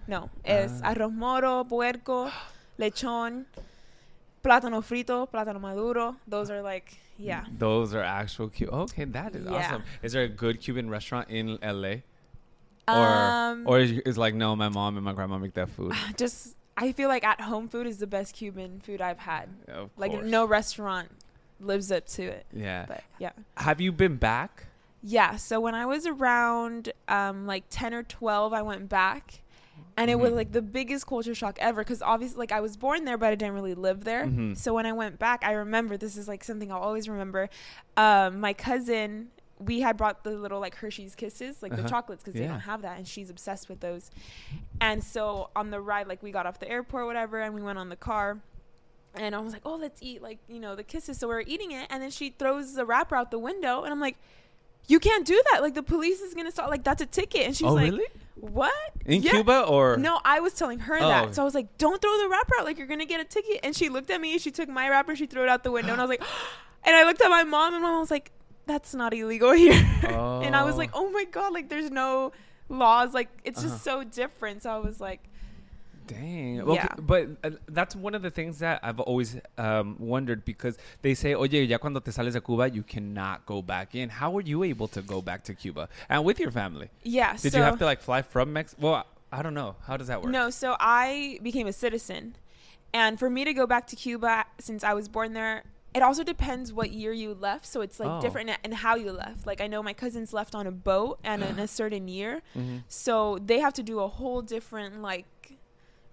no, 0.08 0.28
it's 0.44 0.80
Ah. 0.82 0.92
arroz 0.94 1.12
moro, 1.12 1.62
puerco, 1.64 2.30
lechón, 2.80 3.44
plátano 4.42 4.82
frito, 4.82 5.28
plátano 5.30 5.60
maduro. 5.60 6.16
Those 6.26 6.50
are 6.50 6.62
like, 6.62 6.94
yeah. 7.16 7.44
Those 7.56 7.94
are 7.94 8.02
actual 8.02 8.48
Cuban. 8.48 8.74
Okay, 8.80 9.04
that 9.04 9.34
is 9.36 9.44
Yeah. 9.46 9.52
awesome. 9.52 9.82
Is 10.02 10.12
there 10.12 10.24
a 10.24 10.28
good 10.28 10.60
Cuban 10.60 10.88
restaurant 10.90 11.28
in 11.30 11.58
LA? 11.62 12.02
Or 12.88 12.94
Um, 13.06 13.64
or 13.66 13.78
is 13.80 14.18
like 14.18 14.34
no, 14.34 14.56
my 14.56 14.68
mom 14.68 14.96
and 14.96 15.04
my 15.04 15.12
grandma 15.12 15.38
make 15.38 15.54
that 15.54 15.68
food. 15.70 15.92
just 16.16 16.56
I 16.76 16.92
feel 16.92 17.08
like 17.08 17.22
at 17.24 17.40
home 17.40 17.68
food 17.68 17.86
is 17.86 17.98
the 17.98 18.06
best 18.06 18.34
Cuban 18.34 18.80
food 18.80 19.00
I've 19.00 19.18
had. 19.20 19.48
Of 19.68 19.90
Like 19.96 20.10
course. 20.12 20.26
no 20.26 20.44
restaurant 20.46 21.10
lives 21.60 21.92
up 21.92 22.06
to 22.08 22.22
it. 22.24 22.46
Yeah. 22.52 22.86
But 22.88 23.04
yeah. 23.18 23.32
Have 23.56 23.80
you 23.80 23.92
been 23.92 24.16
back? 24.16 24.66
Yeah, 25.04 25.36
so 25.36 25.60
when 25.60 25.74
I 25.74 25.84
was 25.84 26.06
around 26.06 26.92
um, 27.08 27.46
like 27.46 27.64
10 27.70 27.92
or 27.92 28.02
12, 28.04 28.52
I 28.52 28.62
went 28.62 28.88
back. 28.88 29.41
And 29.96 30.10
it 30.10 30.18
was 30.18 30.32
Mhm. 30.32 30.36
like 30.36 30.52
the 30.52 30.62
biggest 30.62 31.06
culture 31.06 31.34
shock 31.34 31.58
ever 31.60 31.82
because 31.82 32.00
obviously, 32.00 32.38
like, 32.38 32.52
I 32.52 32.60
was 32.60 32.76
born 32.76 33.04
there, 33.04 33.18
but 33.18 33.26
I 33.26 33.34
didn't 33.34 33.54
really 33.54 33.74
live 33.74 34.04
there. 34.04 34.24
Mhm. 34.24 34.56
So 34.56 34.72
when 34.72 34.86
I 34.86 34.92
went 34.92 35.18
back, 35.18 35.42
I 35.44 35.52
remember 35.52 35.96
this 35.98 36.16
is 36.16 36.26
like 36.28 36.42
something 36.44 36.72
I'll 36.72 36.78
always 36.80 37.08
remember. 37.08 37.50
Um, 37.96 38.40
my 38.40 38.54
cousin, 38.54 39.30
we 39.58 39.80
had 39.80 39.96
brought 39.98 40.24
the 40.24 40.30
little 40.30 40.60
like 40.60 40.76
Hershey's 40.76 41.14
Kisses, 41.14 41.62
like 41.62 41.72
Uh-huh. 41.72 41.82
the 41.82 41.88
chocolates, 41.88 42.24
because 42.24 42.40
they 42.40 42.46
don't 42.46 42.60
have 42.60 42.82
that, 42.82 42.96
and 42.96 43.06
she's 43.06 43.28
obsessed 43.30 43.68
with 43.68 43.80
those. 43.80 44.10
And 44.80 45.04
so 45.04 45.50
on 45.54 45.70
the 45.70 45.80
ride, 45.80 46.08
like, 46.08 46.22
we 46.22 46.32
got 46.32 46.46
off 46.46 46.58
the 46.58 46.68
airport, 46.70 47.06
whatever, 47.06 47.38
and 47.40 47.54
we 47.54 47.62
went 47.62 47.78
on 47.78 47.88
the 47.90 47.96
car. 47.96 48.40
And 49.14 49.34
I 49.36 49.40
was 49.40 49.52
like, 49.52 49.62
oh, 49.66 49.76
let's 49.76 50.02
eat, 50.02 50.22
like, 50.22 50.38
you 50.48 50.58
know, 50.58 50.74
the 50.74 50.82
kisses. 50.82 51.18
So 51.18 51.28
we 51.28 51.34
are 51.34 51.44
eating 51.46 51.70
it. 51.70 51.86
And 51.90 52.02
then 52.02 52.10
she 52.10 52.30
throws 52.30 52.72
the 52.72 52.86
wrapper 52.86 53.14
out 53.14 53.30
the 53.30 53.38
window. 53.38 53.82
And 53.82 53.92
I'm 53.92 54.00
like, 54.00 54.16
you 54.88 54.98
can't 54.98 55.26
do 55.26 55.38
that. 55.52 55.60
Like, 55.60 55.74
the 55.74 55.82
police 55.82 56.22
is 56.22 56.32
going 56.32 56.46
to 56.46 56.50
stop. 56.50 56.70
Like, 56.70 56.82
that's 56.82 57.02
a 57.02 57.06
ticket. 57.06 57.42
And 57.46 57.54
she's 57.54 57.66
oh, 57.66 57.74
like, 57.74 57.90
really? 57.92 58.06
What? 58.34 58.72
In 59.06 59.22
Yeah. 59.22 59.32
Cuba 59.32 59.62
or 59.62 59.96
No, 59.96 60.20
I 60.24 60.40
was 60.40 60.54
telling 60.54 60.80
her 60.80 60.96
Oh. 61.00 61.08
that. 61.08 61.34
So 61.34 61.42
I 61.42 61.44
was 61.44 61.54
like, 61.54 61.76
don't 61.78 62.00
throw 62.00 62.16
the 62.18 62.28
wrapper 62.28 62.54
out. 62.58 62.64
Like, 62.64 62.78
you're 62.78 62.86
going 62.86 63.00
to 63.00 63.06
get 63.06 63.20
a 63.20 63.24
ticket. 63.24 63.60
And 63.62 63.74
she 63.76 63.88
looked 63.88 64.10
at 64.10 64.20
me. 64.20 64.38
She 64.38 64.50
took 64.50 64.68
my 64.68 64.88
wrapper. 64.88 65.14
She 65.16 65.26
threw 65.26 65.42
it 65.42 65.48
out 65.48 65.64
the 65.64 65.70
window. 65.72 65.92
And 65.92 66.00
I 66.00 66.04
was 66.04 66.08
like, 66.10 66.22
and 66.84 66.96
I 66.96 67.04
looked 67.04 67.20
at 67.22 67.28
my 67.28 67.44
mom. 67.44 67.74
And 67.74 67.82
my 67.82 67.90
mom 67.90 68.00
was 68.00 68.10
like, 68.10 68.32
that's 68.66 68.94
not 68.94 69.12
illegal 69.12 69.52
here. 69.52 69.72
and 70.02 70.54
I 70.56 70.62
was 70.64 70.74
Oh. 70.74 70.78
like, 70.78 70.90
oh 70.94 71.10
my 71.10 71.24
God. 71.24 71.52
Like, 71.52 71.68
there's 71.68 71.90
no 71.90 72.32
laws. 72.68 73.12
Like, 73.14 73.28
it's 73.44 73.58
Uh-huh. 73.58 73.68
just 73.68 73.84
so 73.84 74.04
different. 74.04 74.62
So 74.62 74.70
I 74.70 74.78
was 74.78 75.00
like, 75.00 75.28
Dang. 76.06 76.60
Okay, 76.62 76.74
Yeah. 76.74 76.88
But 76.98 77.28
uh, 77.44 77.50
that's 77.68 77.94
one 77.96 78.14
of 78.14 78.22
the 78.22 78.30
things 78.30 78.58
that 78.60 78.80
I've 78.82 79.00
always 79.00 79.36
um, 79.58 79.96
wondered 79.98 80.44
because 80.44 80.76
they 81.02 81.14
say, 81.14 81.34
oye, 81.34 81.46
ya 81.66 81.78
cuando 81.78 82.00
te 82.00 82.10
sales 82.10 82.34
de 82.34 82.40
Cuba, 82.40 82.70
you 82.70 82.82
cannot 82.82 83.46
go 83.46 83.62
back 83.62 83.94
in. 83.94 84.08
How 84.08 84.30
were 84.30 84.40
you 84.42 84.62
able 84.64 84.88
to 84.88 85.02
go 85.02 85.22
back 85.22 85.44
to 85.44 85.54
Cuba 85.54 85.88
and 86.08 86.24
with 86.24 86.38
your 86.40 86.50
family? 86.50 86.90
yeah. 87.02 87.36
Did 87.36 87.52
so, 87.52 87.58
you 87.58 87.64
have 87.64 87.78
to 87.78 87.84
like 87.84 88.00
fly 88.00 88.22
from 88.22 88.52
Mexico? 88.52 88.82
Well, 88.82 89.06
I 89.32 89.42
don't 89.42 89.54
know. 89.54 89.76
How 89.86 89.96
does 89.96 90.08
that 90.08 90.22
work? 90.22 90.30
No, 90.30 90.50
so 90.50 90.76
I 90.78 91.38
became 91.42 91.66
a 91.66 91.72
citizen. 91.72 92.36
And 92.92 93.18
for 93.18 93.30
me 93.30 93.44
to 93.44 93.54
go 93.54 93.66
back 93.66 93.86
to 93.88 93.96
Cuba, 93.96 94.44
since 94.58 94.84
I 94.84 94.92
was 94.92 95.08
born 95.08 95.32
there, 95.32 95.64
it 95.94 96.02
also 96.02 96.22
depends 96.24 96.72
what 96.72 96.90
year 96.92 97.12
you 97.12 97.32
left. 97.34 97.64
So 97.66 97.80
it's 97.80 97.98
like 98.00 98.08
Oh. 98.10 98.20
different 98.20 98.50
and 98.64 98.74
how 98.74 98.94
you 98.96 99.12
left. 99.12 99.46
Like 99.46 99.60
I 99.62 99.66
know 99.66 99.82
my 99.82 99.92
cousins 99.94 100.32
left 100.34 100.54
on 100.54 100.66
a 100.66 100.70
boat 100.70 101.18
and 101.24 101.42
in 101.42 101.58
a 101.58 101.66
certain 101.80 102.08
year. 102.08 102.42
Mhm. 102.56 102.82
So 102.88 103.38
they 103.44 103.60
have 103.60 103.72
to 103.74 103.82
do 103.82 104.00
a 104.00 104.08
whole 104.08 104.42
different 104.42 105.00
like 105.00 105.24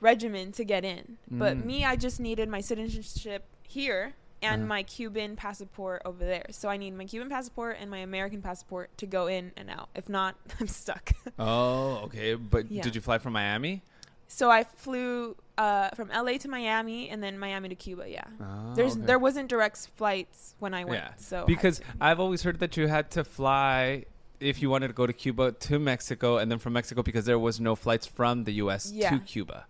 regimen 0.02 0.52
to 0.54 0.64
get 0.64 0.84
in. 0.86 1.18
But 1.30 1.58
Mm. 1.58 1.66
me, 1.66 1.86
I 1.86 1.96
just 1.96 2.20
needed 2.20 2.50
my 2.50 2.62
citizenship 2.62 3.44
here 3.64 4.14
and 4.42 4.68
my 4.68 4.84
Cuban 4.84 5.36
passport 5.36 6.02
over 6.06 6.24
there. 6.24 6.46
So 6.52 6.70
I 6.70 6.78
need 6.78 6.92
my 6.96 7.04
Cuban 7.06 7.30
passport 7.30 7.76
and 7.82 7.92
my 7.92 7.98
American 7.98 8.42
passport 8.42 8.90
to 8.98 9.06
go 9.06 9.28
in 9.28 9.52
and 9.58 9.70
out. 9.70 9.90
If 9.96 10.08
not, 10.08 10.36
I'm 10.60 10.68
stuck. 10.68 11.12
Oh, 11.38 12.02
okay. 12.06 12.36
But 12.36 12.72
Yeah. 12.72 12.82
did 12.84 12.96
you 12.96 13.02
fly 13.02 13.18
from 13.18 13.34
Miami? 13.34 13.84
So 14.28 14.50
I 14.50 14.64
flew 14.64 15.36
uh, 15.58 15.90
from 15.90 16.10
LA 16.10 16.38
to 16.38 16.48
Miami 16.48 17.10
and 17.10 17.22
then 17.22 17.38
Miami 17.38 17.68
to 17.68 17.76
Cuba. 17.76 18.10
Yeah, 18.10 18.24
Oh, 18.40 18.74
there's 18.76 18.96
okay. 18.96 19.06
there 19.08 19.20
wasn't 19.20 19.50
direct 19.50 19.90
flights 19.98 20.56
when 20.60 20.74
I 20.74 20.86
went. 20.86 21.04
Yeah. 21.04 21.12
So 21.18 21.46
because 21.46 21.82
I've 22.00 22.20
always 22.22 22.44
heard 22.44 22.60
that 22.60 22.78
you 22.78 22.88
had 22.88 23.12
to 23.12 23.24
fly 23.26 24.06
if 24.40 24.62
you 24.62 24.70
wanted 24.70 24.88
to 24.88 24.94
go 24.94 25.06
to 25.06 25.12
Cuba 25.12 25.52
to 25.52 25.80
Mexico 25.80 26.38
and 26.38 26.50
then 26.50 26.60
from 26.60 26.72
Mexico 26.74 27.04
because 27.04 27.26
there 27.26 27.40
was 27.40 27.60
no 27.60 27.76
flights 27.76 28.06
from 28.06 28.46
the 28.46 28.54
U.S. 28.64 28.90
Yeah. 28.94 29.10
to 29.10 29.20
Cuba. 29.20 29.66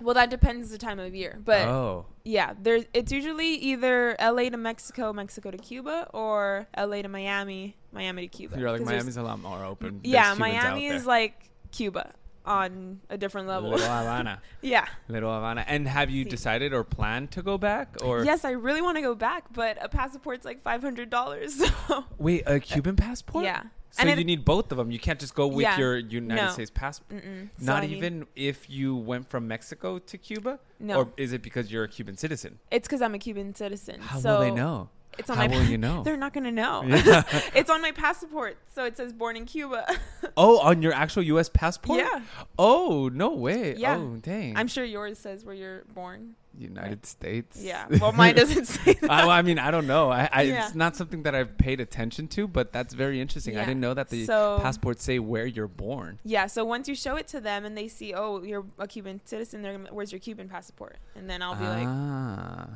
Well, 0.00 0.14
that 0.14 0.30
depends 0.30 0.70
the 0.70 0.78
time 0.78 0.98
of 0.98 1.14
year, 1.14 1.38
but 1.44 1.62
oh, 1.68 2.06
yeah, 2.24 2.52
there's 2.60 2.84
it's 2.92 3.12
usually 3.12 3.54
either 3.54 4.16
LA 4.20 4.50
to 4.50 4.56
Mexico, 4.56 5.12
Mexico 5.12 5.50
to 5.50 5.58
Cuba, 5.58 6.08
or 6.12 6.66
LA 6.76 7.02
to 7.02 7.08
Miami, 7.08 7.76
Miami 7.92 8.28
to 8.28 8.28
Cuba. 8.28 8.58
you're 8.58 8.70
like 8.70 8.82
Miami's 8.82 9.16
a 9.16 9.22
lot 9.22 9.40
more 9.40 9.64
open. 9.64 10.00
Yeah, 10.04 10.34
There's 10.34 10.36
Cubans 10.36 10.54
out 10.56 10.62
Miami 10.70 10.86
is 10.86 11.06
like 11.06 11.50
Cuba. 11.72 12.12
on 12.44 13.00
a 13.10 13.18
different 13.18 13.48
level. 13.48 13.70
Little 13.70 13.86
Havana. 13.86 14.40
yeah. 14.62 14.86
Little 15.08 15.34
Havana. 15.34 15.64
And 15.66 15.88
have 15.88 16.10
you 16.10 16.24
decided 16.24 16.72
or 16.72 16.84
planned 16.84 17.32
to 17.32 17.42
go 17.42 17.58
back? 17.58 17.96
Or 18.04 18.24
Yes, 18.24 18.44
I 18.44 18.52
really 18.52 18.80
want 18.82 18.96
to 18.96 19.02
go 19.02 19.14
back, 19.14 19.52
but 19.52 19.78
a 19.80 19.88
passport's 19.88 20.44
like 20.44 20.62
five 20.62 20.80
hundred 20.82 21.10
dollars. 21.10 21.60
So 21.88 22.04
Wait, 22.18 22.42
a 22.46 22.60
Cuban 22.60 22.96
passport? 22.96 23.44
yeah. 23.44 23.62
So 23.98 24.08
you 24.08 24.24
need 24.24 24.44
both 24.44 24.70
of 24.72 24.78
them. 24.78 24.90
You 24.90 24.98
can't 24.98 25.18
just 25.18 25.34
go 25.34 25.46
with 25.46 25.62
Yeah. 25.62 25.78
your 25.78 25.96
United 25.96 26.42
No. 26.44 26.50
States 26.50 26.70
passport. 26.72 27.22
Mm-mm. 27.24 27.48
So 27.58 27.64
Not 27.64 27.82
I 27.82 27.86
need- 27.86 27.96
even 27.96 28.26
if 28.36 28.68
you 28.68 28.94
went 28.96 29.28
from 29.30 29.48
Mexico 29.48 29.98
to 29.98 30.18
Cuba? 30.18 30.58
No. 30.78 30.98
Or 31.00 31.08
is 31.16 31.32
it 31.32 31.42
because 31.42 31.72
you're 31.72 31.84
a 31.84 31.88
Cuban 31.88 32.16
citizen? 32.16 32.58
It's 32.70 32.86
because 32.86 33.00
I'm 33.02 33.14
a 33.14 33.18
Cuban 33.18 33.54
citizen. 33.54 34.00
How 34.00 34.18
so 34.20 34.32
will 34.34 34.40
they 34.40 34.50
know? 34.50 34.90
It's 35.18 35.30
on 35.30 35.38
How 35.38 35.46
my 35.48 35.56
will 35.56 35.64
you 35.64 35.78
know? 35.86 36.02
They're 36.02 36.18
not 36.18 36.34
gonna 36.34 36.52
know. 36.52 36.82
Yeah. 36.86 37.22
it's 37.54 37.70
on 37.70 37.80
my 37.80 37.92
passport, 37.92 38.58
so 38.74 38.84
it 38.84 38.98
says 38.98 39.14
born 39.14 39.36
in 39.36 39.46
Cuba. 39.46 39.86
Oh, 40.38 40.58
on 40.58 40.82
your 40.82 40.92
actual 40.92 41.22
U.S. 41.22 41.48
passport? 41.48 42.00
Yeah. 42.00 42.20
Oh, 42.58 43.08
no 43.10 43.30
way. 43.30 43.74
Yeah. 43.78 43.96
Oh, 43.96 44.16
dang. 44.20 44.54
I'm 44.54 44.66
sure 44.68 44.84
yours 44.84 45.18
says 45.18 45.46
where 45.46 45.54
you're 45.54 45.84
born. 45.94 46.34
United 46.58 47.04
States. 47.06 47.58
Yeah. 47.62 47.86
Well, 48.00 48.12
mine 48.12 48.34
doesn't 48.34 48.64
say 48.76 48.94
that. 48.94 49.10
I, 49.10 49.38
I 49.38 49.42
mean, 49.42 49.58
I 49.58 49.70
don't 49.70 49.86
know. 49.86 50.10
I, 50.10 50.28
I, 50.32 50.42
Yeah. 50.42 50.66
It's 50.66 50.74
not 50.74 50.96
something 50.96 51.22
that 51.24 51.34
I've 51.34 51.56
paid 51.58 51.80
attention 51.80 52.28
to, 52.28 52.48
but 52.48 52.72
that's 52.72 52.94
very 52.94 53.20
interesting. 53.20 53.56
I 53.56 53.64
didn't 53.64 53.80
know 53.80 53.94
that 53.94 54.08
the 54.08 54.24
So- 54.24 54.58
passports 54.60 55.04
say 55.04 55.18
where 55.18 55.46
you're 55.46 55.68
born. 55.68 56.18
Yeah, 56.24 56.46
so 56.46 56.64
once 56.64 56.88
you 56.88 56.94
show 56.94 57.16
it 57.16 57.26
to 57.28 57.40
them 57.40 57.64
and 57.64 57.76
they 57.76 57.88
see, 57.88 58.14
oh, 58.14 58.42
you're 58.42 58.64
a 58.78 58.86
Cuban 58.86 59.20
citizen, 59.24 59.62
they're 59.62 59.76
gonna, 59.76 59.92
where's 59.92 60.12
your 60.12 60.18
Cuban 60.20 60.48
passport? 60.48 60.96
And 61.14 61.28
then 61.28 61.42
I'll 61.42 61.54
be 61.54 61.64
like, 61.64 61.86
ah. 61.88 62.68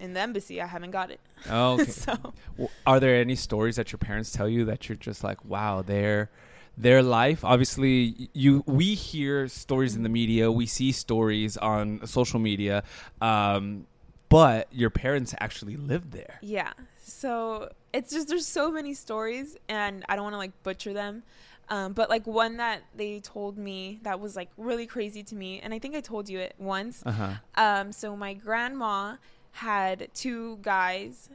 in 0.00 0.12
the 0.12 0.20
embassy, 0.20 0.60
I 0.60 0.66
haven't 0.66 0.90
got 0.90 1.10
it. 1.10 1.20
Oh, 1.50 1.74
okay. 1.74 1.84
so 1.90 2.14
Well, 2.56 2.70
are 2.86 3.00
there 3.00 3.16
any 3.16 3.36
stories 3.36 3.76
that 3.76 3.92
your 3.92 3.98
parents 3.98 4.30
tell 4.32 4.48
you 4.48 4.64
that 4.66 4.88
you're 4.88 4.96
just 4.96 5.24
like, 5.24 5.44
wow, 5.44 5.82
their 5.82 6.30
their 6.76 7.02
life? 7.02 7.44
Obviously, 7.44 8.28
you 8.32 8.62
we 8.66 8.94
hear 8.94 9.48
stories 9.48 9.96
in 9.96 10.02
the 10.02 10.08
media, 10.08 10.50
we 10.52 10.66
see 10.66 10.92
stories 10.92 11.56
on 11.56 12.06
social 12.06 12.38
media, 12.40 12.82
um, 13.20 13.86
but 14.28 14.68
your 14.72 14.90
parents 14.90 15.34
actually 15.40 15.76
lived 15.76 16.12
there. 16.12 16.38
yeah, 16.42 16.72
so 17.02 17.70
it's 17.92 18.12
just 18.12 18.28
there's 18.28 18.46
so 18.46 18.70
many 18.70 18.92
stories, 18.94 19.56
and 19.68 20.04
I 20.08 20.16
don't 20.16 20.24
want 20.24 20.34
to 20.34 20.38
like 20.38 20.62
butcher 20.62 20.92
them. 20.92 21.22
Um, 21.68 21.94
but 21.94 22.08
like 22.08 22.26
one 22.28 22.58
that 22.58 22.82
they 22.94 23.18
told 23.18 23.58
me 23.58 23.98
that 24.02 24.20
was 24.20 24.36
like 24.36 24.50
really 24.56 24.86
crazy 24.86 25.22
to 25.24 25.34
me, 25.34 25.58
and 25.60 25.74
I 25.74 25.78
think 25.80 25.96
I 25.96 26.00
told 26.00 26.28
you 26.28 26.38
it 26.38 26.54
once. 26.58 27.02
Uh 27.04 27.10
huh. 27.12 27.32
Um, 27.56 27.90
so 27.92 28.14
my 28.16 28.34
grandma 28.34 29.16
had 29.52 30.08
two 30.14 30.58
guys, 30.62 31.28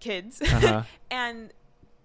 kids, 0.00 0.40
Uh-huh. 0.42 0.82
and 1.10 1.52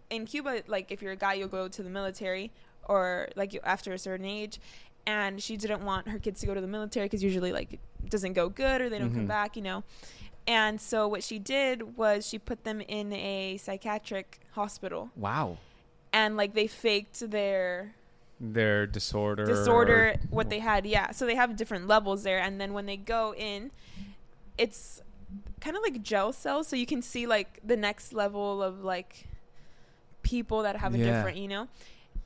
in 0.09 0.25
Cuba, 0.25 0.63
like 0.67 0.91
if 0.91 1.01
you're 1.01 1.11
a 1.11 1.15
guy, 1.17 1.33
you'll 1.35 1.47
go 1.47 1.67
to 1.67 1.83
the 1.83 1.89
military, 1.89 2.51
or 2.87 3.29
like 3.35 3.53
you, 3.53 3.59
after 3.63 3.93
a 3.93 3.97
certain 3.99 4.25
age. 4.25 4.59
And 5.07 5.41
she 5.41 5.57
didn't 5.57 5.83
want 5.83 6.07
her 6.09 6.19
kids 6.19 6.39
to 6.41 6.45
go 6.47 6.53
to 6.53 6.61
the 6.61 6.67
military 6.67 7.05
because 7.05 7.23
usually 7.23 7.51
like 7.51 7.73
it 7.73 8.09
doesn't 8.09 8.33
go 8.33 8.49
good 8.49 8.81
or 8.81 8.89
they 8.89 8.99
don't 8.99 9.11
Mhm. 9.11 9.15
come 9.15 9.27
back, 9.27 9.55
you 9.55 9.61
know. 9.63 9.83
And 10.47 10.79
so 10.81 11.07
what 11.07 11.23
she 11.23 11.39
did 11.39 11.97
was 11.97 12.27
she 12.27 12.37
put 12.39 12.63
them 12.63 12.81
in 12.81 13.11
a 13.13 13.57
psychiatric 13.57 14.39
hospital, 14.51 15.09
Wow. 15.15 15.57
and 16.13 16.37
like 16.37 16.53
they 16.53 16.67
faked 16.67 17.29
their 17.31 17.93
Their 18.39 18.85
disorder. 18.87 19.45
disorder 19.45 20.07
or- 20.09 20.27
what 20.29 20.49
they 20.49 20.59
had 20.59 20.85
yeah 20.85 21.11
so 21.11 21.25
they 21.25 21.35
have 21.35 21.55
different 21.55 21.87
levels 21.87 22.23
there 22.23 22.39
and 22.39 22.59
then 22.59 22.73
when 22.73 22.85
they 22.85 22.95
go 22.97 23.33
in 23.35 23.69
it's 24.57 25.01
kind 25.61 25.75
of 25.75 25.83
like 25.83 26.01
gel 26.01 26.31
cells 26.33 26.67
so 26.67 26.75
you 26.75 26.85
can 26.85 27.01
see 27.01 27.27
like 27.27 27.59
the 27.65 27.75
next 27.77 28.13
level 28.13 28.63
of 28.63 28.83
like 28.83 29.27
people 30.33 30.59
that 30.63 30.75
have 30.83 30.93
a 30.93 30.97
Yeah. 30.97 31.05
different 31.09 31.37
you 31.43 31.47
know 31.53 31.65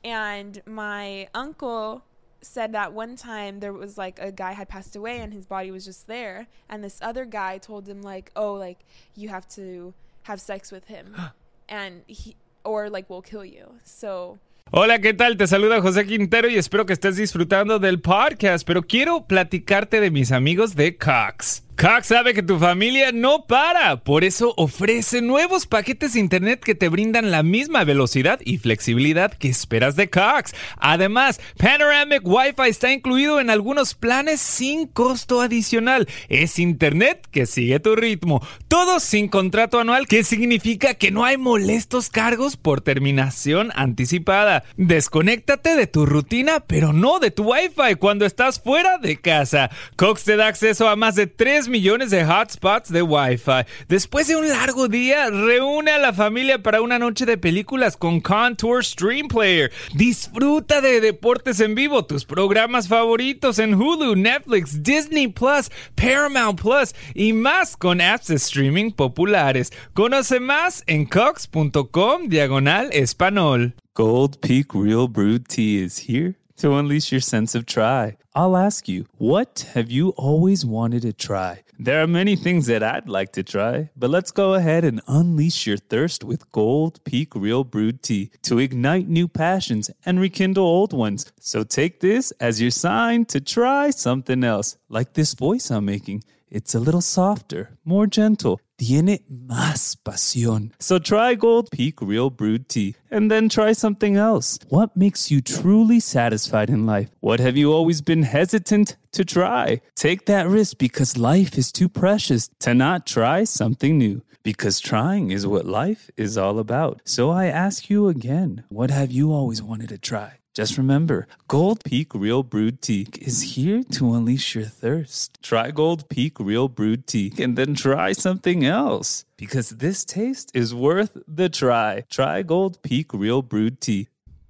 and 0.02 0.52
my 0.66 1.28
uncle 1.34 2.02
said 2.42 2.72
that 2.72 2.92
one 2.92 3.16
time 3.16 3.60
there 3.60 3.72
was 3.72 3.96
like 3.96 4.16
a 4.18 4.30
guy 4.30 4.52
had 4.52 4.68
passed 4.68 4.94
away 5.00 5.16
and 5.22 5.32
his 5.32 5.46
body 5.46 5.70
was 5.70 5.84
just 5.90 6.06
there 6.06 6.46
and 6.68 6.84
this 6.84 6.98
other 7.00 7.24
guy 7.24 7.52
told 7.58 7.88
him 7.88 8.02
like 8.02 8.30
oh 8.36 8.52
like 8.66 8.80
you 9.16 9.28
have 9.30 9.46
to 9.48 9.94
have 10.28 10.38
sex 10.40 10.70
with 10.70 10.86
him 10.94 11.06
and 11.68 12.02
he 12.06 12.36
or 12.64 12.90
like 12.90 13.06
we'll 13.08 13.22
kill 13.32 13.44
you 13.44 13.66
so 13.84 14.38
Hola, 14.72 14.98
¿qué 14.98 15.12
tal? 15.12 15.36
Te 15.36 15.46
saluda 15.46 15.80
José 15.82 16.06
Quintero 16.06 16.48
y 16.48 16.56
espero 16.56 16.84
que 16.86 16.94
estés 16.94 17.16
disfrutando 17.16 17.78
del 17.78 18.00
podcast, 18.00 18.66
pero 18.66 18.82
quiero 18.82 19.26
platicarte 19.26 20.00
de 20.00 20.10
mis 20.10 20.32
amigos 20.32 20.74
de 20.74 20.96
Cox. 20.96 21.62
Cox 21.76 22.06
sabe 22.06 22.34
que 22.34 22.42
tu 22.42 22.56
familia 22.60 23.10
no 23.10 23.46
para, 23.46 23.96
por 24.04 24.22
eso 24.22 24.54
ofrece 24.56 25.20
nuevos 25.20 25.66
paquetes 25.66 26.12
de 26.12 26.20
internet 26.20 26.60
que 26.60 26.76
te 26.76 26.88
brindan 26.88 27.32
la 27.32 27.42
misma 27.42 27.82
velocidad 27.82 28.38
y 28.44 28.58
flexibilidad 28.58 29.34
que 29.34 29.48
esperas 29.48 29.96
de 29.96 30.08
Cox. 30.08 30.54
Además, 30.76 31.40
Panoramic 31.58 32.22
Wi-Fi 32.24 32.68
está 32.68 32.92
incluido 32.92 33.40
en 33.40 33.50
algunos 33.50 33.94
planes 33.94 34.40
sin 34.40 34.86
costo 34.86 35.40
adicional. 35.40 36.08
Es 36.28 36.60
internet 36.60 37.26
que 37.32 37.44
sigue 37.44 37.80
tu 37.80 37.96
ritmo, 37.96 38.40
todo 38.68 39.00
sin 39.00 39.26
contrato 39.26 39.80
anual, 39.80 40.06
que 40.06 40.22
significa 40.22 40.94
que 40.94 41.10
no 41.10 41.24
hay 41.24 41.38
molestos 41.38 42.08
cargos 42.08 42.56
por 42.56 42.82
terminación 42.82 43.72
anticipada. 43.74 44.62
Desconéctate 44.76 45.74
de 45.74 45.88
tu 45.88 46.06
rutina, 46.06 46.60
pero 46.60 46.92
no 46.92 47.18
de 47.18 47.32
tu 47.32 47.50
Wi-Fi 47.50 47.96
cuando 47.98 48.26
estás 48.26 48.60
fuera 48.60 48.98
de 48.98 49.16
casa. 49.20 49.70
Cox 49.96 50.22
te 50.22 50.36
da 50.36 50.46
acceso 50.46 50.88
a 50.88 50.94
más 50.94 51.16
de 51.16 51.26
3 51.26 51.63
millones 51.68 52.10
de 52.10 52.24
hotspots 52.24 52.92
de 52.92 53.02
Wi-Fi. 53.02 53.64
Después 53.88 54.28
de 54.28 54.36
un 54.36 54.48
largo 54.48 54.88
día, 54.88 55.30
reúne 55.30 55.90
a 55.90 55.98
la 55.98 56.12
familia 56.12 56.62
para 56.62 56.80
una 56.80 56.98
noche 56.98 57.26
de 57.26 57.38
películas 57.38 57.96
con 57.96 58.20
Contour 58.20 58.84
Stream 58.84 59.28
Player. 59.28 59.72
Disfruta 59.94 60.80
de 60.80 61.00
deportes 61.00 61.60
en 61.60 61.74
vivo, 61.74 62.04
tus 62.04 62.24
programas 62.24 62.88
favoritos 62.88 63.58
en 63.58 63.74
Hulu, 63.74 64.16
Netflix, 64.16 64.82
Disney 64.82 65.28
Plus, 65.28 65.70
Paramount 65.94 66.60
Plus 66.60 66.94
y 67.14 67.32
más 67.32 67.76
con 67.76 68.00
apps 68.00 68.28
de 68.28 68.36
streaming 68.36 68.90
populares. 68.92 69.72
Conoce 69.92 70.40
más 70.40 70.82
en 70.86 71.06
cox.com 71.06 72.28
diagonal 72.28 72.90
español. 72.92 73.74
Gold 73.94 74.38
Peak 74.40 74.74
Real 74.74 75.08
Brewed 75.08 75.46
Tea 75.46 75.84
is 75.84 76.08
here 76.08 76.34
to 76.58 76.74
unleash 76.74 77.12
your 77.12 77.20
sense 77.20 77.54
of 77.54 77.66
try. 77.66 78.16
I'll 78.34 78.56
ask 78.56 78.88
you, 78.88 79.06
what 79.18 79.66
have 79.74 79.90
you 79.90 80.10
always 80.10 80.64
wanted 80.64 81.02
to 81.02 81.12
try? 81.12 81.62
There 81.78 82.02
are 82.02 82.06
many 82.06 82.36
things 82.36 82.66
that 82.66 82.82
I'd 82.82 83.08
like 83.08 83.32
to 83.32 83.42
try, 83.42 83.90
but 83.96 84.10
let's 84.10 84.30
go 84.30 84.54
ahead 84.54 84.84
and 84.84 85.00
unleash 85.08 85.66
your 85.66 85.76
thirst 85.76 86.22
with 86.22 86.50
Gold 86.52 87.02
Peak 87.04 87.34
Real 87.34 87.64
Brewed 87.64 88.02
Tea 88.02 88.30
to 88.42 88.58
ignite 88.58 89.08
new 89.08 89.26
passions 89.26 89.90
and 90.06 90.20
rekindle 90.20 90.64
old 90.64 90.92
ones. 90.92 91.32
So 91.40 91.64
take 91.64 92.00
this 92.00 92.30
as 92.40 92.60
your 92.60 92.70
sign 92.70 93.24
to 93.26 93.40
try 93.40 93.90
something 93.90 94.44
else, 94.44 94.76
like 94.88 95.14
this 95.14 95.34
voice 95.34 95.70
I'm 95.70 95.84
making. 95.84 96.22
It's 96.54 96.72
a 96.72 96.78
little 96.78 97.00
softer, 97.00 97.70
more 97.84 98.06
gentle. 98.06 98.60
Tiene 98.78 99.18
más 99.28 99.96
pasión. 99.96 100.70
So 100.78 101.00
try 101.00 101.34
Gold 101.34 101.68
Peak 101.72 102.00
Real 102.00 102.30
Brewed 102.30 102.68
Tea 102.68 102.94
and 103.10 103.28
then 103.28 103.48
try 103.48 103.72
something 103.72 104.14
else. 104.16 104.60
What 104.68 104.96
makes 104.96 105.32
you 105.32 105.40
truly 105.40 105.98
satisfied 105.98 106.70
in 106.70 106.86
life? 106.86 107.10
What 107.18 107.40
have 107.40 107.56
you 107.56 107.72
always 107.72 108.02
been 108.02 108.22
hesitant 108.22 108.96
to 109.14 109.24
try? 109.24 109.80
Take 109.96 110.26
that 110.26 110.46
risk 110.46 110.78
because 110.78 111.18
life 111.18 111.58
is 111.58 111.72
too 111.72 111.88
precious 111.88 112.48
to 112.60 112.72
not 112.72 113.04
try 113.04 113.42
something 113.42 113.98
new. 113.98 114.22
Because 114.44 114.78
trying 114.78 115.32
is 115.32 115.48
what 115.48 115.66
life 115.66 116.08
is 116.16 116.38
all 116.38 116.60
about. 116.60 117.02
So 117.04 117.30
I 117.30 117.46
ask 117.46 117.90
you 117.90 118.06
again, 118.06 118.62
what 118.68 118.92
have 118.92 119.10
you 119.10 119.32
always 119.32 119.60
wanted 119.60 119.88
to 119.88 119.98
try? 119.98 120.38
Just 120.54 120.78
remember, 120.78 121.26
Gold 121.48 121.82
Peak 121.82 122.14
Real 122.14 122.44
Brewed 122.44 122.80
Tea 122.80 123.08
is 123.20 123.56
here 123.56 123.82
to 123.90 124.14
unleash 124.14 124.54
your 124.54 124.64
thirst. 124.64 125.36
Try 125.42 125.72
Gold 125.72 126.08
Peak 126.08 126.38
Real 126.38 126.68
Brewed 126.68 127.08
Tea 127.08 127.32
and 127.40 127.58
then 127.58 127.74
try 127.74 128.12
something 128.12 128.64
else 128.64 129.24
because 129.36 129.70
this 129.70 130.04
taste 130.04 130.52
is 130.54 130.72
worth 130.72 131.18
the 131.26 131.48
try. 131.48 132.04
Try 132.08 132.42
Gold 132.42 132.80
Peak 132.82 133.12
Real 133.12 133.42
Brewed 133.42 133.80
Tea. 133.80 134.06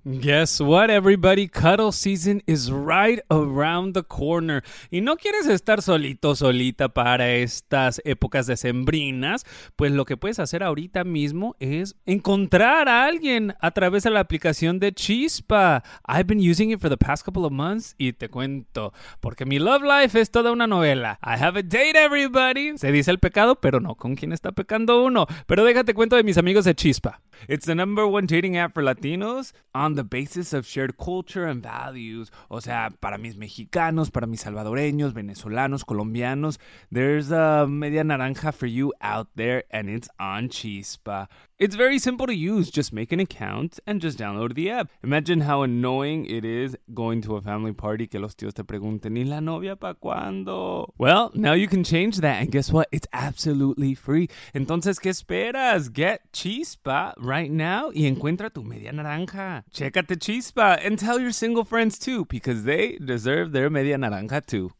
Guess 0.07 0.61
what, 0.61 0.91
everybody? 0.91 1.49
Cuddle 1.49 1.91
season 1.91 2.43
is 2.47 2.71
right 2.71 3.21
around 3.31 3.95
the 3.95 4.03
corner. 4.03 4.63
Y 4.91 5.01
no 5.01 5.17
quieres 5.17 5.47
estar 5.47 5.81
solito, 5.81 6.37
solita 6.37 6.91
para 6.91 7.31
estas 7.31 8.03
épocas 8.05 8.47
decembrinas, 8.47 9.47
pues 9.77 9.93
lo 9.93 10.05
que 10.05 10.19
puedes 10.19 10.39
hacer 10.41 10.63
ahorita 10.63 11.05
mismo 11.05 11.57
es 11.59 11.97
encontrar 12.05 12.87
a 12.87 13.07
alguien 13.07 13.55
a 13.63 13.71
través 13.71 14.03
de 14.03 14.11
la 14.11 14.21
aplicación 14.21 14.79
de 14.79 14.93
Chispa. 14.93 15.83
I've 16.07 16.27
been 16.27 16.39
using 16.39 16.71
it 16.71 16.81
for 16.81 16.91
the 16.91 16.99
past 16.99 17.25
couple 17.25 17.47
of 17.47 17.53
months 17.53 17.95
y 17.97 18.13
te 18.13 18.29
cuento, 18.29 18.93
porque 19.21 19.47
mi 19.47 19.59
love 19.59 19.85
life 19.85 20.21
es 20.21 20.31
toda 20.31 20.53
una 20.53 20.67
novela. 20.67 21.19
I 21.23 21.43
have 21.43 21.59
a 21.59 21.63
date, 21.63 21.97
everybody. 21.97 22.77
Se 22.77 22.93
dice 22.93 23.11
el 23.11 23.21
pecado, 23.21 23.59
pero 23.59 23.81
no 23.81 23.95
con 23.95 24.17
quién 24.17 24.35
está 24.35 24.53
pecando 24.53 25.03
uno. 25.03 25.27
Pero 25.47 25.65
déjate 25.65 25.95
cuento 25.95 26.17
de 26.17 26.25
mis 26.25 26.37
amigos 26.37 26.67
de 26.67 26.75
Chispa. 26.75 27.23
It's 27.49 27.65
the 27.65 27.75
number 27.75 28.05
one 28.05 28.27
dating 28.27 28.59
app 28.59 28.75
for 28.75 28.83
Latinos 28.83 29.55
on 29.73 29.94
the 29.95 30.05
basis 30.05 30.53
of 30.53 30.67
shared 30.67 30.97
culture 30.97 31.47
and 31.47 31.63
values. 31.63 32.31
O 32.51 32.61
sea, 32.61 32.91
para 33.01 33.19
mis 33.19 33.37
mexicanos, 33.37 34.11
para 34.11 34.27
mis 34.27 34.43
salvadoreños, 34.43 35.13
venezolanos, 35.13 35.85
colombianos, 35.85 36.59
there's 36.91 37.31
a 37.31 37.67
media 37.69 38.03
naranja 38.05 38.53
for 38.53 38.67
you 38.67 38.93
out 39.01 39.29
there 39.37 39.65
and 39.71 39.89
it's 39.89 40.09
on 40.19 40.49
Chispa. 40.49 41.29
It's 41.57 41.77
very 41.77 42.01
simple 42.01 42.27
to 42.27 42.35
use. 42.35 42.69
Just 42.69 42.93
make 42.93 43.13
an 43.13 43.21
account 43.21 43.79
and 43.87 44.01
just 44.01 44.19
download 44.19 44.57
the 44.57 44.71
app. 44.71 44.91
Imagine 45.05 45.43
how 45.43 45.63
annoying 45.63 46.27
it 46.27 46.45
is 46.45 46.77
going 46.93 47.23
to 47.23 47.37
a 47.37 47.41
family 47.41 47.73
party 47.73 48.09
que 48.09 48.19
los 48.19 48.35
tíos 48.35 48.55
te 48.55 48.65
pregunten, 48.65 49.17
¿y 49.17 49.25
la 49.25 49.41
novia 49.41 49.77
pa' 49.77 49.95
cuándo? 49.95 50.93
Well, 50.99 51.31
now 51.33 51.53
you 51.53 51.69
can 51.69 51.85
change 51.85 52.17
that, 52.23 52.43
and 52.43 52.51
guess 52.51 52.73
what? 52.73 52.89
It's 52.91 53.07
absolutely 53.13 53.95
free. 53.95 54.29
Entonces, 54.53 54.99
¿qué 54.99 55.11
esperas? 55.11 55.95
Get 55.95 56.23
Chispa 56.33 57.15
right 57.19 57.53
now 57.53 57.93
y 57.95 58.07
encuentra 58.07 58.53
tu 58.53 58.65
media 58.65 58.91
naranja. 58.93 59.63
Chécate 59.73 60.19
Chispa 60.19 60.85
and 60.85 60.99
tell 60.99 61.21
your 61.21 61.33
single 61.33 61.63
friends 61.63 62.01
too, 62.01 62.25
because 62.25 62.65
they 62.65 62.99
deserve 62.99 63.53
their 63.53 63.71
media 63.71 63.97
naranja 63.97 64.45
too. 64.45 64.73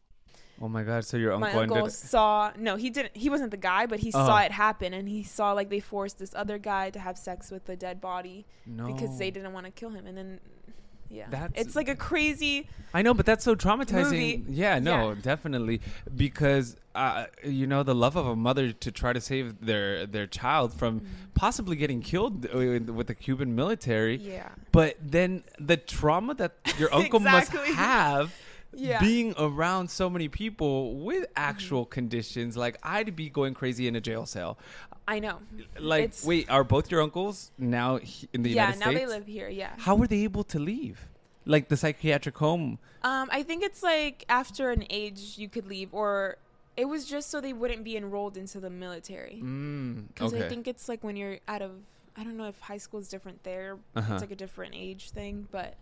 Oh 0.61 0.69
my 0.69 0.83
god, 0.83 1.03
so 1.03 1.17
your 1.17 1.37
My 1.37 1.49
uncle 1.53 1.75
uncle 1.77 1.89
saw 1.89 2.51
no, 2.57 2.75
he 2.77 2.89
didn't. 2.89 3.15
He 3.15 3.29
wasn't 3.29 3.51
the 3.51 3.57
guy, 3.57 3.85
but 3.87 3.99
he 3.99 4.09
Oh. 4.13 4.25
saw 4.25 4.37
it 4.39 4.51
happen, 4.51 4.93
and 4.93 5.07
he 5.09 5.21
saw 5.23 5.51
like 5.51 5.69
they 5.69 5.81
forced 5.81 6.17
this 6.17 6.33
other 6.33 6.57
guy 6.57 6.89
to 6.91 6.99
have 6.99 7.17
sex 7.17 7.51
with 7.51 7.65
the 7.65 7.75
dead 7.75 7.99
body 7.99 8.45
no. 8.65 8.87
because 8.91 9.17
they 9.19 9.31
didn't 9.31 9.51
want 9.53 9.65
to 9.65 9.71
kill 9.71 9.89
him, 9.89 10.07
and 10.07 10.17
then 10.17 10.39
yeah, 11.09 11.25
That's- 11.29 11.51
it's 11.61 11.75
like 11.75 11.87
a 11.89 11.95
crazy. 11.95 12.67
I 12.93 13.01
know, 13.01 13.13
but 13.13 13.25
that's 13.25 13.43
so 13.43 13.53
traumatizing. 13.55 14.11
Movie. 14.11 14.43
Yeah, 14.49 14.79
no, 14.79 15.09
Yeah. 15.09 15.15
definitely 15.21 15.81
because 16.15 16.77
uh, 16.95 17.25
you 17.43 17.67
know 17.67 17.83
the 17.83 17.93
love 17.93 18.15
of 18.15 18.25
a 18.25 18.35
mother 18.35 18.71
to 18.71 18.91
try 18.91 19.11
to 19.13 19.19
save 19.21 19.65
their 19.65 20.05
their 20.05 20.25
child 20.25 20.73
from 20.73 21.01
Mm-hmm. 21.01 21.07
possibly 21.35 21.75
getting 21.75 22.01
killed 22.01 22.51
with, 22.53 22.89
with 22.89 23.07
the 23.07 23.15
Cuban 23.15 23.53
military. 23.55 24.15
Yeah, 24.15 24.47
But 24.71 24.95
then 25.01 25.43
the 25.59 25.75
trauma 25.77 26.33
that 26.35 26.53
your 26.79 26.93
uncle 26.93 27.19
Exactly. 27.25 27.59
must 27.59 27.73
have 27.75 28.33
yeah, 28.75 28.99
being 28.99 29.33
around 29.37 29.89
so 29.89 30.09
many 30.09 30.27
people 30.27 30.95
with 30.95 31.25
actual 31.35 31.85
conditions, 31.85 32.55
like 32.57 32.77
I'd 32.83 33.15
be 33.15 33.29
going 33.29 33.53
crazy 33.53 33.87
in 33.87 33.95
a 33.95 34.01
jail 34.01 34.25
cell. 34.25 34.57
I 35.07 35.19
know. 35.19 35.39
Like, 35.79 36.05
It's- 36.05 36.25
wait, 36.25 36.49
are 36.49 36.63
both 36.63 36.89
your 36.89 37.01
uncles 37.01 37.51
now 37.59 37.99
in 38.33 38.41
the 38.41 38.49
yeah, 38.49 38.63
United 38.73 38.79
now 38.79 38.85
States? 38.91 38.99
they 38.99 39.05
live 39.05 39.27
here. 39.27 39.47
Yeah. 39.49 39.73
How 39.77 39.95
were 39.95 40.07
they 40.07 40.23
able 40.23 40.43
to 40.45 40.59
leave? 40.59 41.07
Like 41.45 41.67
the 41.67 41.77
psychiatric 41.77 42.35
home? 42.37 42.79
Um, 43.03 43.29
I 43.31 43.43
think 43.43 43.63
it's 43.63 43.83
like 43.83 44.25
after 44.29 44.71
an 44.71 44.83
age 44.89 45.35
you 45.37 45.47
could 45.47 45.67
leave, 45.67 45.93
or 45.93 46.37
it 46.75 46.85
was 46.85 47.05
just 47.05 47.29
so 47.29 47.39
they 47.39 47.53
wouldn't 47.53 47.83
be 47.83 47.95
enrolled 47.95 48.35
into 48.35 48.59
the 48.59 48.71
military. 48.71 49.39
Mm, 49.43 50.07
Because 50.07 50.33
okay. 50.33 50.43
I 50.43 50.49
think 50.49 50.67
it's 50.67 50.89
like 50.89 51.03
when 51.03 51.15
you're 51.15 51.37
out 51.47 51.61
of, 51.61 51.71
I 52.17 52.23
don't 52.23 52.35
know 52.35 52.47
if 52.47 52.59
high 52.59 52.77
school 52.77 52.99
is 52.99 53.07
different 53.07 53.43
there. 53.43 53.77
Uh-huh. 53.95 54.13
It's 54.15 54.21
like 54.21 54.31
a 54.31 54.35
different 54.35 54.73
age 54.75 55.11
thing, 55.11 55.47
but 55.51 55.75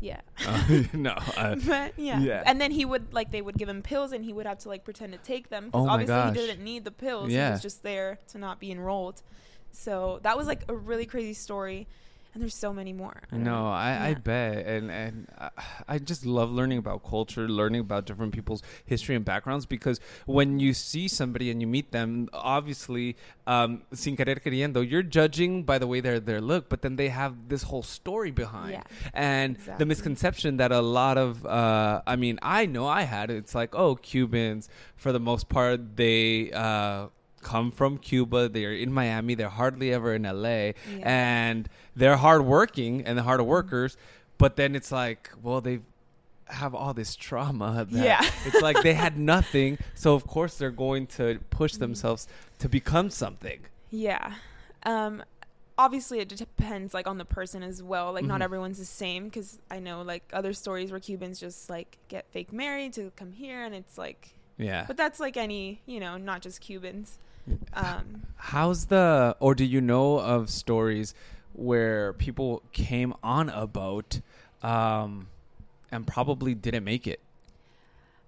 yeah. 0.00 0.20
Uh, 0.46 0.82
no. 0.92 1.14
But 1.66 1.92
yeah. 1.98 2.20
Yeah. 2.20 2.42
And 2.46 2.60
then 2.60 2.70
he 2.70 2.84
would 2.84 3.12
like 3.14 3.30
they 3.30 3.42
would 3.42 3.56
give 3.56 3.68
him 3.68 3.82
pills 3.82 4.12
and 4.12 4.24
he 4.24 4.32
would 4.32 4.46
have 4.46 4.58
to 4.58 4.68
like 4.68 4.84
pretend 4.84 5.12
to 5.12 5.18
take 5.18 5.48
them 5.48 5.66
because 5.66 5.86
Oh 5.86 5.90
obviously 5.90 6.14
gosh. 6.14 6.34
he 6.36 6.46
didn't 6.46 6.64
need 6.64 6.84
the 6.84 6.90
pills. 6.90 7.30
Yeah. 7.30 7.46
He 7.46 7.52
was 7.52 7.62
just 7.62 7.82
there 7.82 8.18
to 8.28 8.38
not 8.38 8.60
be 8.60 8.70
enrolled. 8.70 9.22
So 9.72 10.20
that 10.22 10.36
was 10.36 10.46
like 10.46 10.62
a 10.68 10.74
really 10.74 11.06
crazy 11.06 11.34
story. 11.34 11.86
And 12.34 12.42
there's 12.42 12.54
so 12.56 12.72
many 12.72 12.92
more. 12.92 13.22
I 13.30 13.36
no. 13.36 13.68
I, 13.68 14.08
I 14.08 14.14
bet, 14.14 14.66
and 14.66 14.90
and 14.90 15.28
I, 15.38 15.50
I 15.86 15.98
just 15.98 16.26
love 16.26 16.50
learning 16.50 16.78
about 16.78 17.04
culture, 17.04 17.48
learning 17.48 17.80
about 17.80 18.06
different 18.06 18.32
people's 18.34 18.60
history 18.84 19.14
and 19.14 19.24
backgrounds. 19.24 19.66
Because 19.66 20.00
when 20.26 20.58
you 20.58 20.74
see 20.74 21.06
somebody 21.06 21.52
and 21.52 21.60
you 21.60 21.68
meet 21.68 21.92
them, 21.92 22.28
obviously, 22.32 23.16
um, 23.46 23.82
sin 23.92 24.16
querer 24.16 24.34
queriendo, 24.34 24.82
you're 24.88 25.04
judging 25.04 25.62
by 25.62 25.78
the 25.78 25.86
way 25.86 26.00
they 26.00 26.18
they 26.18 26.40
look, 26.40 26.68
but 26.68 26.82
then 26.82 26.96
they 26.96 27.08
have 27.10 27.48
this 27.48 27.62
whole 27.62 27.84
story 27.84 28.32
behind, 28.32 28.72
Yeah, 28.72 28.82
and 29.14 29.56
the 29.78 29.86
misconception 29.86 30.56
that 30.56 30.72
a 30.72 30.80
lot 30.80 31.16
of, 31.16 31.46
uh, 31.46 32.02
I 32.04 32.16
mean, 32.16 32.40
I 32.42 32.66
know 32.66 32.88
I 32.88 33.02
had. 33.02 33.30
It's 33.30 33.54
like, 33.54 33.76
oh, 33.76 33.94
Cubans, 33.94 34.68
for 34.96 35.12
the 35.12 35.20
most 35.20 35.48
part, 35.48 35.96
they. 35.96 36.50
Uh, 36.50 37.08
come 37.52 37.70
from 37.70 37.98
Cuba 37.98 38.48
they're 38.48 38.72
in 38.84 38.90
Miami 38.92 39.34
they're 39.34 39.56
hardly 39.62 39.92
ever 39.92 40.10
in 40.18 40.22
LA 40.24 40.72
and 41.02 41.68
they're 41.94 42.16
hardworking 42.16 43.04
and 43.04 43.16
they're 43.16 43.24
hard 43.32 43.40
workers, 43.42 43.96
but 44.38 44.56
then 44.56 44.74
it's 44.74 44.90
like, 44.90 45.30
well, 45.42 45.60
they 45.60 45.78
have 46.48 46.74
all 46.74 46.92
this 46.92 47.14
trauma. 47.16 47.86
That 47.90 48.04
Yeah. 48.04 48.20
it's 48.46 48.60
like 48.60 48.82
they 48.82 48.94
had 48.94 49.16
nothing, 49.18 49.78
so 49.94 50.14
of 50.14 50.26
course 50.26 50.58
they're 50.58 50.70
going 50.86 51.06
to 51.18 51.38
push 51.50 51.74
themselves 51.74 52.26
to 52.58 52.68
become 52.68 53.08
something. 53.10 53.60
Yeah. 53.90 54.34
Um 54.84 55.22
obviously 55.76 56.20
it 56.20 56.28
depends 56.28 56.94
like 56.94 57.06
on 57.08 57.18
the 57.18 57.24
person 57.24 57.62
as 57.62 57.82
well. 57.82 58.12
Like 58.12 58.24
not 58.24 58.40
Mhm. 58.40 58.44
everyone's 58.44 58.78
the 58.78 58.84
same 58.84 59.30
cuz 59.30 59.58
I 59.70 59.78
know 59.80 60.02
like 60.02 60.22
other 60.32 60.52
stories 60.52 60.90
where 60.90 61.00
Cubans 61.00 61.40
just 61.40 61.68
like 61.70 61.98
get 62.08 62.26
fake 62.30 62.52
married 62.52 62.92
to 62.94 63.10
come 63.16 63.32
here 63.32 63.60
and 63.64 63.74
it's 63.74 63.96
like 63.98 64.34
Yeah. 64.58 64.84
but 64.86 64.96
that's 64.96 65.18
like 65.18 65.36
any, 65.36 65.80
you 65.86 65.98
know, 65.98 66.16
not 66.16 66.42
just 66.42 66.60
Cubans. 66.60 67.18
Um 67.72 68.22
How's 68.36 68.86
the 68.86 69.36
or 69.40 69.54
do 69.54 69.64
you 69.64 69.80
know 69.80 70.18
of 70.18 70.50
stories 70.50 71.14
where 71.52 72.12
people 72.14 72.62
came 72.72 73.14
on 73.22 73.48
a 73.48 73.66
boat 73.66 74.20
um 74.62 75.28
and 75.90 76.06
probably 76.06 76.54
didn't 76.54 76.84
make 76.84 77.06
it? 77.06 77.20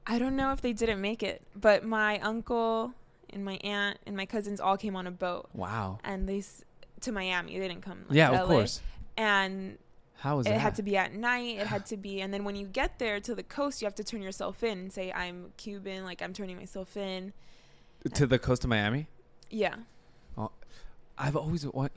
I 0.07 0.19
don't 0.19 0.37
know 0.37 0.53
if 0.53 0.61
they 0.61 0.73
didn't 0.73 1.01
make 1.01 1.23
it, 1.23 1.43
but 1.55 1.85
my 1.85 2.19
uncle 2.21 2.93
and 3.31 3.45
my 3.45 3.55
aunt 3.65 3.99
and 4.07 4.17
my 4.17 4.25
cousins 4.27 4.61
all 4.61 4.77
came 4.77 4.95
on 4.95 5.07
a 5.07 5.11
boat 5.11 5.49
Wow. 5.53 5.99
and 6.05 6.29
they 6.29 6.39
s- 6.39 6.63
to 7.01 7.11
Miami. 7.13 7.59
They 7.59 7.67
didn't 7.69 7.83
come 7.83 8.05
like, 8.09 8.17
yeah, 8.17 8.31
of 8.31 8.49
LA. 8.49 8.55
course. 8.55 8.81
And 9.17 9.79
How 10.19 10.37
was 10.37 10.47
it 10.47 10.51
that? 10.51 10.61
had 10.61 10.75
to 10.77 10.83
be 10.85 10.97
at 10.97 11.13
night. 11.13 11.59
It 11.59 11.67
had 11.67 11.87
to 11.93 11.97
be, 11.97 12.21
and 12.21 12.33
then 12.33 12.45
when 12.45 12.55
you 12.55 12.67
get 12.67 12.99
there 13.01 13.19
to 13.21 13.35
the 13.35 13.43
coast, 13.43 13.83
you 13.83 13.87
have 13.87 13.97
to 13.97 14.05
turn 14.05 14.23
yourself 14.23 14.63
in 14.63 14.79
and 14.79 14.93
say, 14.93 15.11
"I'm 15.13 15.53
Cuban." 15.57 16.05
Like 16.05 16.23
I'm 16.23 16.33
turning 16.33 16.57
myself 16.57 16.97
in. 16.97 17.33
To 18.15 18.27
the 18.27 18.39
coast 18.39 18.65
of 18.65 18.71
Miami? 18.71 19.07
Yeah, 19.51 19.77
I've 21.19 21.37
always 21.37 21.67
want. 21.67 21.93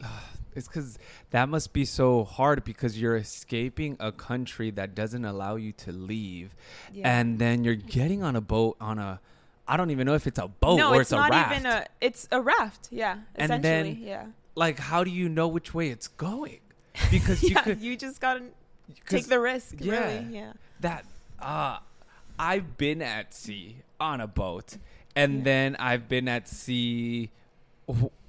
It's 0.56 0.68
because 0.68 0.98
that 1.32 1.48
must 1.48 1.74
be 1.74 1.86
so 1.86 2.24
hard 2.24 2.64
because 2.64 3.00
you're 3.00 3.16
escaping 3.18 3.98
a 4.00 4.12
country 4.12 4.72
that 4.72 4.96
doesn't 4.96 5.24
allow 5.24 5.56
you 5.58 5.74
to 5.74 5.92
leave, 5.92 6.56
yeah. 6.94 7.20
and 7.20 7.38
then 7.38 7.64
you're 7.64 7.76
getting 7.76 8.24
on 8.24 8.36
a 8.36 8.42
boat 8.42 8.76
on 8.82 8.98
a. 8.98 9.20
I 9.68 9.78
don't 9.78 9.92
even 9.92 10.08
know 10.08 10.16
if 10.16 10.26
it's 10.26 10.40
a 10.40 10.48
boat 10.48 10.78
no, 10.78 10.90
or 10.94 11.02
it's, 11.02 11.12
it's, 11.12 11.12
a 11.12 11.18
not 11.18 11.30
raft. 11.30 11.52
even 11.54 11.66
a. 11.72 11.86
It's 12.02 12.28
a 12.32 12.42
raft. 12.42 12.88
Yeah, 12.92 13.20
And 13.36 13.52
essentially. 13.52 13.94
then- 13.94 14.04
yeah. 14.04 14.26
like, 14.56 14.80
how 14.80 15.04
do 15.04 15.12
you 15.12 15.30
know 15.30 15.48
which 15.48 15.74
way 15.74 15.90
it's 15.90 16.08
going? 16.08 16.60
Because 17.12 17.44
you 17.50 17.56
could 17.56 17.80
you 17.80 17.96
just 17.96 18.20
gotta 18.20 18.46
take 19.08 19.28
the 19.28 19.40
risk. 19.40 19.76
yeah. 19.80 20.00
Really. 20.00 20.36
Yeah. 20.36 20.54
that. 20.80 21.06
Uh, 21.40 21.78
I've 22.40 22.78
been 22.78 23.02
at 23.02 23.34
sea 23.34 23.78
on 24.00 24.22
a 24.22 24.28
boat, 24.28 24.78
and 25.20 25.38
Yeah. 25.38 25.44
then 25.44 25.76
I've 25.80 26.08
been 26.08 26.28
at 26.28 26.48
sea, 26.48 27.30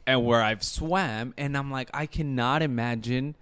and 0.06 0.24
where 0.26 0.42
I've 0.42 0.62
swam, 0.62 1.34
and 1.38 1.56
I'm 1.56 1.70
like, 1.70 1.90
I 1.94 2.06
cannot 2.06 2.62
imagine 2.62 3.34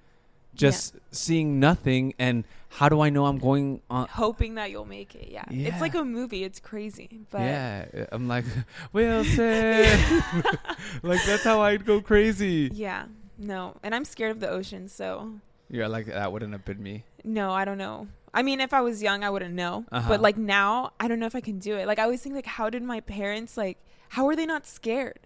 just 0.55 0.97
seeing 1.11 1.61
nothing. 1.61 2.15
And 2.19 2.45
how 2.71 2.89
do 2.89 3.01
I 3.01 3.11
know 3.11 3.27
I'm 3.27 3.39
going 3.39 3.81
on? 3.89 4.09
Hoping 4.09 4.57
that 4.57 4.71
you'll 4.71 4.85
make 4.85 5.15
it. 5.15 5.29
Yeah. 5.31 5.45
Yeah. 5.51 5.69
It's 5.69 5.81
like 5.81 5.95
a 5.95 6.05
movie. 6.05 6.43
It's 6.45 6.61
crazy. 6.61 7.21
But 7.31 7.41
yeah, 7.43 8.07
I'm 8.13 8.27
like 8.29 8.45
Wilson. 8.93 9.85
like 11.03 11.21
that's 11.27 11.45
how 11.45 11.61
I'd 11.63 11.85
go 11.87 12.01
crazy. 12.01 12.71
Yeah. 12.73 13.07
No, 13.39 13.77
and 13.85 13.95
I'm 13.95 14.05
scared 14.05 14.33
of 14.33 14.41
the 14.41 14.49
ocean, 14.51 14.89
so 14.89 15.35
You're 15.71 15.89
like 15.89 16.07
that 16.07 16.33
wouldn't 16.33 16.53
have 16.53 16.65
been 16.65 16.83
me. 16.83 17.05
No, 17.25 17.53
I 17.53 17.65
don't 17.65 17.79
know. 17.79 18.09
I 18.39 18.43
mean, 18.49 18.61
if 18.61 18.73
I 18.73 18.83
was 18.89 18.97
young, 19.09 19.21
I 19.25 19.31
wouldn't 19.35 19.55
know. 19.63 19.75
Uh-huh. 19.91 20.09
But 20.11 20.21
like 20.29 20.37
now, 20.59 20.93
I 21.03 21.05
don't 21.09 21.19
know 21.23 21.27
if 21.33 21.37
I 21.43 21.45
can 21.51 21.59
do 21.59 21.73
it. 21.81 21.85
Like 21.91 21.99
I 21.99 22.05
always 22.05 22.23
think, 22.23 22.35
like, 22.41 22.47
how 22.59 22.67
did 22.75 22.83
my 22.95 23.01
parents 23.01 23.57
like? 23.57 23.79
How 24.15 24.23
were 24.27 24.37
they 24.41 24.47
not 24.47 24.65
scared? 24.67 25.21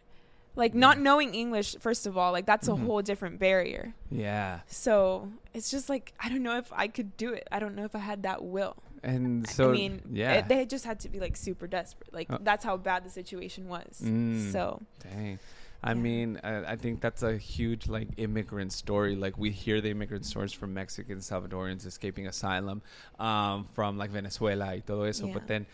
Like 0.63 0.75
not 0.75 0.99
knowing 0.99 1.35
English, 1.35 1.77
first 1.87 2.07
of 2.07 2.13
all, 2.19 2.31
like 2.37 2.47
that's 2.53 2.69
Mhm. 2.69 2.75
a 2.75 2.77
whole 2.85 3.03
different 3.11 3.39
barrier. 3.39 3.85
Yeah, 4.11 4.61
So 4.67 5.29
it's 5.55 5.71
just 5.71 5.87
like 5.89 6.13
I 6.25 6.27
don't 6.31 6.43
know 6.43 6.57
if 6.59 6.69
I 6.85 6.87
could 6.97 7.11
do 7.17 7.29
it. 7.39 7.45
I 7.51 7.59
don't 7.63 7.75
know 7.79 7.85
if 7.91 7.95
I 7.95 8.03
had 8.11 8.23
that 8.29 8.39
will. 8.45 8.77
and 9.05 9.49
so 9.49 9.71
I 9.71 9.73
mean, 9.73 9.95
yeah, 10.13 10.33
it, 10.39 10.49
they 10.51 10.65
just 10.67 10.85
had 10.85 10.99
to 11.05 11.09
be 11.15 11.19
like 11.27 11.37
super 11.49 11.67
desperate. 11.67 12.13
Like 12.19 12.29
Uh. 12.31 12.39
that's 12.49 12.65
how 12.69 12.77
bad 12.77 13.01
the 13.07 13.11
situation 13.21 13.63
was. 13.77 13.93
Mm. 14.05 14.53
So 14.53 14.63
Dang. 15.07 15.39
I 15.85 15.95
mean, 15.95 16.39
I, 16.45 16.73
I 16.73 16.77
think 16.77 17.01
that's 17.01 17.23
a 17.23 17.37
huge 17.37 17.89
like 17.89 18.09
immigrant 18.17 18.73
story. 18.73 19.17
Like 19.17 19.37
we 19.37 19.51
hear 19.51 19.81
the 19.81 19.91
immigrant 19.91 20.25
stories 20.27 20.53
from 20.53 20.73
Mexicans, 20.75 21.29
Salvadorians 21.29 21.87
escaping 21.87 22.27
asylum 22.29 22.83
um, 23.19 23.65
from 23.75 23.99
like 23.99 24.11
Venezuela 24.11 24.67
y 24.67 24.83
todo 24.87 25.03
eso. 25.03 25.27
Yeah. 25.27 25.35
But 25.35 25.47
then 25.49 25.67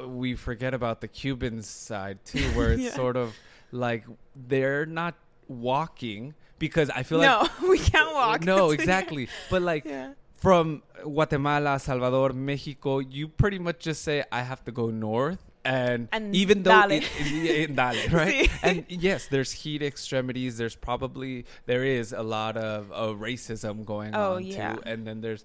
uh, 0.00 0.08
we 0.08 0.34
forget 0.34 0.72
about 0.72 1.00
the 1.02 1.08
Cuban 1.08 1.62
side 1.62 2.24
too, 2.24 2.40
where 2.56 2.72
it's 2.72 2.82
Yeah. 2.82 2.94
sort 2.94 3.16
of 3.16 3.34
like 3.70 4.04
they're 4.48 4.86
not 4.86 5.14
walking 5.48 6.34
because 6.58 6.88
I 6.90 7.02
feel 7.02 7.18
like 7.18 7.28
no, 7.28 7.48
we 7.68 7.78
can't 7.78 8.12
walk. 8.14 8.44
no, 8.44 8.70
exactly. 8.78 9.28
But 9.50 9.60
like 9.62 9.84
yeah. 9.84 10.12
from 10.36 10.82
Guatemala, 11.02 11.78
Salvador, 11.78 12.30
Mexico, 12.32 13.00
you 13.00 13.28
pretty 13.28 13.58
much 13.58 13.80
just 13.80 14.02
say 14.02 14.24
I 14.32 14.42
have 14.42 14.64
to 14.64 14.72
go 14.72 14.88
north. 14.90 15.38
And, 15.64 16.08
And 16.12 16.36
even 16.36 16.62
though 16.62 16.82
dale. 16.88 16.90
it, 16.98 17.04
it, 17.20 17.70
it- 17.70 17.76
dale, 17.76 18.08
right? 18.10 18.50
And 18.62 18.84
yes, 18.88 19.28
there's 19.28 19.50
heat 19.50 19.82
extremities. 19.82 20.58
There's 20.58 20.76
probably 20.76 21.46
there 21.66 21.84
is 21.84 22.12
a 22.12 22.22
lot 22.22 22.56
of 22.58 22.92
uh, 22.92 23.14
racism 23.18 23.84
going 23.86 24.14
Oh, 24.14 24.34
on 24.36 24.44
yeah. 24.44 24.74
too. 24.74 24.82
And 24.84 25.06
then 25.06 25.20
there's, 25.22 25.44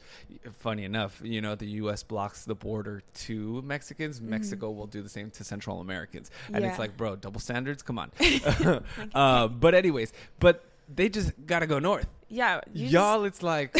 funny 0.59 0.83
enough, 0.83 1.21
you 1.23 1.39
know, 1.41 1.55
the 1.55 1.67
U.S. 1.83 2.03
blocks 2.03 2.43
the 2.43 2.55
border 2.55 3.01
to 3.25 3.61
Mexicans. 3.61 4.19
Mexico 4.19 4.71
will 4.71 4.87
do 4.87 5.01
the 5.01 5.07
same 5.09 5.29
to 5.31 5.43
Central 5.43 5.79
Americans, 5.79 6.31
and 6.47 6.55
Mm-hmm. 6.55 6.63
Yeah. 6.65 6.69
it's 6.71 6.79
like, 6.79 6.97
bro, 6.97 7.15
double 7.15 7.39
standards. 7.39 7.81
Come 7.81 7.97
on. 7.99 8.11
uh, 9.15 9.47
but 9.47 9.73
anyways, 9.73 10.11
but 10.39 10.65
they 10.93 11.07
just 11.07 11.31
gotta 11.45 11.65
go 11.67 11.79
north. 11.79 12.07
Yeah, 12.27 12.59
you 12.73 12.81
just- 12.83 12.93
Y'all, 12.93 13.23
it's 13.23 13.41
like 13.41 13.75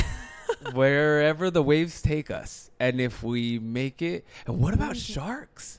wherever 0.73 1.49
the 1.51 1.61
waves 1.61 2.01
take 2.01 2.31
us, 2.31 2.71
and 2.79 2.99
if 3.01 3.23
we 3.23 3.59
make 3.59 4.01
it, 4.01 4.25
and 4.47 4.59
what 4.59 4.73
about 4.73 4.97
sharks? 4.97 5.78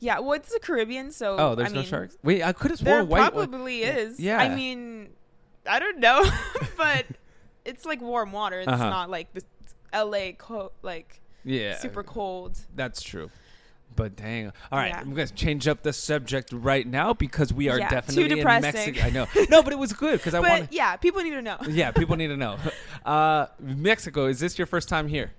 Yeah. 0.00 0.18
Well, 0.20 0.32
it's 0.34 0.52
the 0.52 0.60
Caribbean, 0.60 1.10
so 1.12 1.36
Oh, 1.38 1.54
there's 1.54 1.68
I 1.70 1.72
no 1.74 1.80
mean, 1.80 1.88
sharks. 1.88 2.16
Wait, 2.22 2.42
I 2.42 2.52
could 2.52 2.70
have 2.70 2.80
There 2.82 2.98
sworn 2.98 3.08
white. 3.08 3.32
probably 3.32 3.82
is. 3.82 4.18
Yeah. 4.20 4.38
I 4.38 4.54
mean, 4.54 5.10
I 5.68 5.78
don't 5.78 5.98
know, 5.98 6.24
but 6.76 7.06
it's 7.64 7.84
like 7.84 8.00
warm 8.00 8.32
water. 8.32 8.60
It's 8.60 8.68
Uh-huh. 8.68 8.88
not 8.90 9.10
like 9.10 9.32
the 9.34 9.42
L.A. 9.92 10.32
Co- 10.32 10.72
like 10.82 11.20
yeah, 11.44 11.78
super 11.78 12.02
cold. 12.02 12.58
That's 12.74 13.02
true. 13.02 13.30
But 13.96 14.14
dang. 14.14 14.52
All 14.70 14.78
right, 14.78 14.88
Yeah. 14.90 15.00
I'm 15.00 15.12
going 15.12 15.26
to 15.26 15.34
change 15.34 15.66
up 15.66 15.82
the 15.82 15.92
subject 15.92 16.50
right 16.52 16.86
now 16.86 17.14
because 17.14 17.52
we 17.52 17.68
are 17.68 17.78
Yeah, 17.80 17.88
definitely 17.88 18.38
in. 18.38 18.44
Mexico. 18.44 19.00
I 19.02 19.10
know. 19.10 19.26
No, 19.50 19.60
but 19.62 19.72
it 19.72 19.78
was 19.78 19.92
good 19.92 20.18
because 20.20 20.34
I 20.34 20.40
want 20.40 20.72
yeah, 20.72 20.94
people 20.96 21.20
need 21.22 21.30
to 21.30 21.42
know. 21.42 21.56
Yeah, 21.68 21.90
people 21.90 22.14
need 22.16 22.28
to 22.28 22.36
know. 22.36 22.58
Uh, 23.04 23.46
Mexico, 23.58 24.26
is 24.26 24.38
this 24.38 24.56
your 24.56 24.66
first 24.66 24.88
time 24.88 25.08
here? 25.08 25.32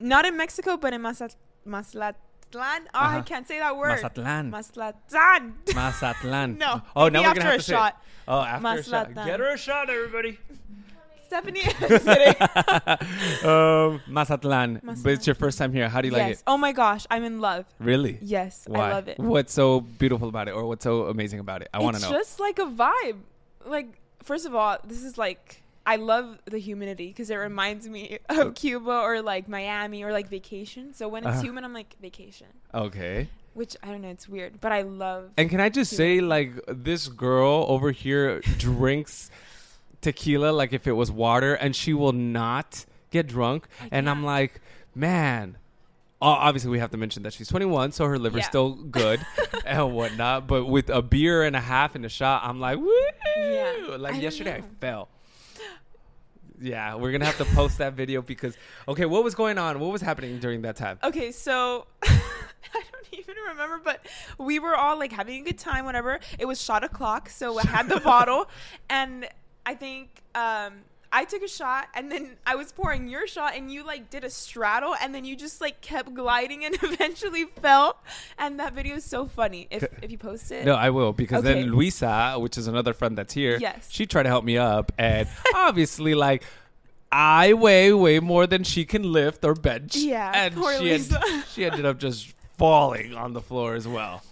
Not 0.00 0.24
in 0.24 0.36
Mexico, 0.38 0.76
but 0.78 0.94
in 0.94 1.02
Mazat- 1.02 1.34
Mazatlan. 1.66 2.14
Oh, 2.54 2.60
I 2.60 2.80
Uh-huh. 2.94 3.22
can't 3.22 3.46
say 3.46 3.58
that 3.58 3.76
word. 3.76 3.88
Mazatlan. 3.88 4.50
Mazatlan. 4.50 5.54
Mazatlan. 5.74 6.58
No, 6.58 6.82
Oh, 6.96 7.08
now 7.08 7.20
we're 7.22 7.34
gonna 7.34 7.44
have 7.44 7.56
to 7.56 7.62
say. 7.62 7.86
It. 7.88 7.94
Oh, 8.26 8.40
after 8.40 8.68
a 8.80 8.82
shot. 8.82 9.14
Get 9.14 9.40
her 9.40 9.48
a 9.54 9.58
shot, 9.58 9.90
everybody. 9.90 10.38
Stephanie. 11.26 11.60
Um, 13.44 14.00
Mazatlan. 14.08 14.80
But 15.02 15.12
it's 15.12 15.26
your 15.26 15.34
first 15.34 15.58
time 15.58 15.72
here. 15.72 15.88
How 15.88 16.00
do 16.00 16.08
you 16.08 16.16
yes. 16.16 16.22
like 16.22 16.32
it? 16.32 16.42
Oh 16.46 16.56
my 16.56 16.72
gosh, 16.72 17.06
I'm 17.10 17.22
in 17.24 17.40
love. 17.40 17.66
Really? 17.78 18.18
Yes, 18.22 18.64
Why? 18.66 18.88
I 18.88 18.92
love 18.92 19.08
it. 19.08 19.18
What's 19.18 19.52
so 19.52 19.80
beautiful 19.80 20.28
about 20.28 20.48
it, 20.48 20.52
or 20.52 20.64
what's 20.66 20.84
so 20.84 21.04
amazing 21.06 21.40
about 21.40 21.62
it? 21.62 21.68
I 21.72 21.80
want 21.80 21.96
to 21.96 22.02
know. 22.02 22.08
It's 22.08 22.18
just 22.30 22.40
like 22.40 22.58
a 22.58 22.64
vibe. 22.64 23.18
Like, 23.66 23.98
first 24.22 24.46
of 24.46 24.54
all, 24.54 24.78
this 24.84 25.02
is 25.02 25.18
like 25.18 25.62
I 25.92 25.96
love 25.96 26.26
the 26.44 26.58
humidity 26.58 27.08
because 27.08 27.30
it 27.30 27.36
reminds 27.36 27.88
me 27.88 28.18
of 28.28 28.54
Cuba 28.54 28.90
or 29.08 29.22
like 29.22 29.48
Miami 29.48 30.04
or 30.04 30.12
like 30.12 30.28
vacation. 30.28 30.92
So 30.92 31.08
when 31.08 31.24
it's 31.24 31.32
Uh-huh. 31.38 31.42
humid, 31.46 31.64
I'm 31.64 31.72
like 31.72 31.96
vacation, 32.00 32.48
okay. 32.74 33.28
which 33.54 33.74
I 33.82 33.86
don't 33.88 34.02
know, 34.02 34.10
it's 34.10 34.28
weird, 34.28 34.60
but 34.60 34.70
I 34.70 34.82
love. 34.82 35.30
And 35.38 35.48
can 35.48 35.60
I 35.60 35.68
just 35.70 35.92
say, 35.96 36.20
like, 36.20 36.52
this 36.68 37.08
girl 37.08 37.64
over 37.68 37.90
here 37.90 38.40
drinks 38.58 39.30
tequila 40.00 40.50
like 40.52 40.72
if 40.72 40.86
it 40.86 40.92
was 40.92 41.10
water, 41.10 41.54
and 41.54 41.74
she 41.74 41.92
will 41.94 42.12
not 42.12 42.84
get 43.10 43.26
drunk. 43.26 43.66
And 43.90 44.08
I'm 44.10 44.22
like, 44.24 44.60
man. 44.94 45.56
Obviously, 46.20 46.70
we 46.70 46.80
have 46.80 46.90
to 46.90 46.96
mention 46.96 47.22
that 47.22 47.32
she's 47.32 47.46
21, 47.48 47.92
so 47.92 48.04
her 48.06 48.18
liver's 48.18 48.42
Yeah. 48.42 48.48
still 48.48 48.70
good 48.74 49.24
and 49.64 49.94
whatnot. 49.94 50.48
But 50.48 50.64
with 50.64 50.90
a 50.90 51.00
beer 51.00 51.44
and 51.44 51.54
a 51.54 51.60
half 51.60 51.94
and 51.94 52.04
a 52.04 52.08
shot, 52.08 52.42
I'm 52.44 52.58
like, 52.58 52.76
woo! 52.76 52.92
Yeah. 53.36 53.96
Like 53.96 54.14
I 54.14 54.18
yesterday, 54.18 54.54
I 54.56 54.62
fell. 54.80 55.08
Yeah, 56.60 56.94
we're 56.96 57.12
gonna 57.12 57.24
have 57.24 57.38
to 57.38 57.44
post 57.44 57.78
that 57.78 57.94
video 57.94 58.22
because 58.22 58.56
okay, 58.86 59.04
what 59.04 59.24
was 59.24 59.34
going 59.34 59.58
on? 59.58 59.80
What 59.80 59.92
was 59.92 60.02
happening 60.02 60.38
during 60.38 60.62
that 60.62 60.76
time? 60.76 60.98
Okay, 61.02 61.32
so 61.32 61.86
I 62.02 62.08
don't 62.72 63.08
even 63.12 63.34
remember, 63.48 63.80
but 63.82 64.06
we 64.38 64.58
were 64.58 64.74
all 64.74 64.98
like 64.98 65.12
having 65.12 65.42
a 65.42 65.44
good 65.44 65.58
time. 65.58 65.84
Whatever. 65.84 66.20
It 66.38 66.46
was 66.46 66.60
shot 66.60 66.84
o'clock, 66.84 67.28
so 67.28 67.58
I 67.58 67.62
had 67.66 67.88
the 67.88 68.00
bottle, 68.04 68.48
and 68.90 69.28
I 69.66 69.74
think 69.74 70.22
um, 70.34 70.80
I 71.10 71.24
took 71.24 71.42
a 71.42 71.48
shot, 71.48 71.88
and 71.94 72.12
then 72.12 72.36
I 72.46 72.54
was 72.56 72.70
pouring 72.72 73.08
your 73.08 73.26
shot, 73.26 73.56
and 73.56 73.70
you 73.72 73.82
like 73.84 74.10
did 74.10 74.24
a 74.24 74.30
straddle, 74.30 74.94
and 75.00 75.14
then 75.14 75.24
you 75.24 75.36
just 75.36 75.60
like 75.60 75.80
kept 75.80 76.12
gliding, 76.14 76.64
and 76.64 76.76
eventually 76.82 77.44
fell. 77.62 77.96
And 78.38 78.60
that 78.60 78.74
video 78.74 78.96
is 78.96 79.04
so 79.04 79.26
funny. 79.26 79.68
If 79.70 79.84
if 80.02 80.10
you 80.10 80.18
post 80.18 80.50
it, 80.52 80.64
No, 80.66 80.74
I 80.74 80.90
will 80.90 81.12
because 81.12 81.44
Okay. 81.44 81.54
then 81.62 81.70
Luisa, 81.72 82.36
which 82.38 82.58
is 82.58 82.66
another 82.66 82.92
friend 82.92 83.16
that's 83.16 83.32
here, 83.34 83.56
Yes. 83.60 83.88
she 83.90 84.04
tried 84.06 84.24
to 84.24 84.28
help 84.28 84.44
me 84.44 84.58
up, 84.58 84.92
and 84.98 85.26
obviously, 85.54 86.14
like, 86.14 86.42
I 87.10 87.54
weigh 87.54 87.92
way 87.94 88.20
more 88.20 88.46
than 88.46 88.64
she 88.64 88.84
can 88.84 89.10
lift 89.10 89.44
or 89.44 89.54
bench. 89.54 89.96
Yeah, 89.96 90.30
and 90.34 90.54
she 90.78 90.88
had- 90.90 91.44
she 91.54 91.64
ended 91.64 91.86
up 91.86 91.98
just 91.98 92.34
falling 92.58 93.14
on 93.14 93.32
the 93.32 93.40
floor 93.40 93.74
as 93.74 93.88
well. 93.88 94.22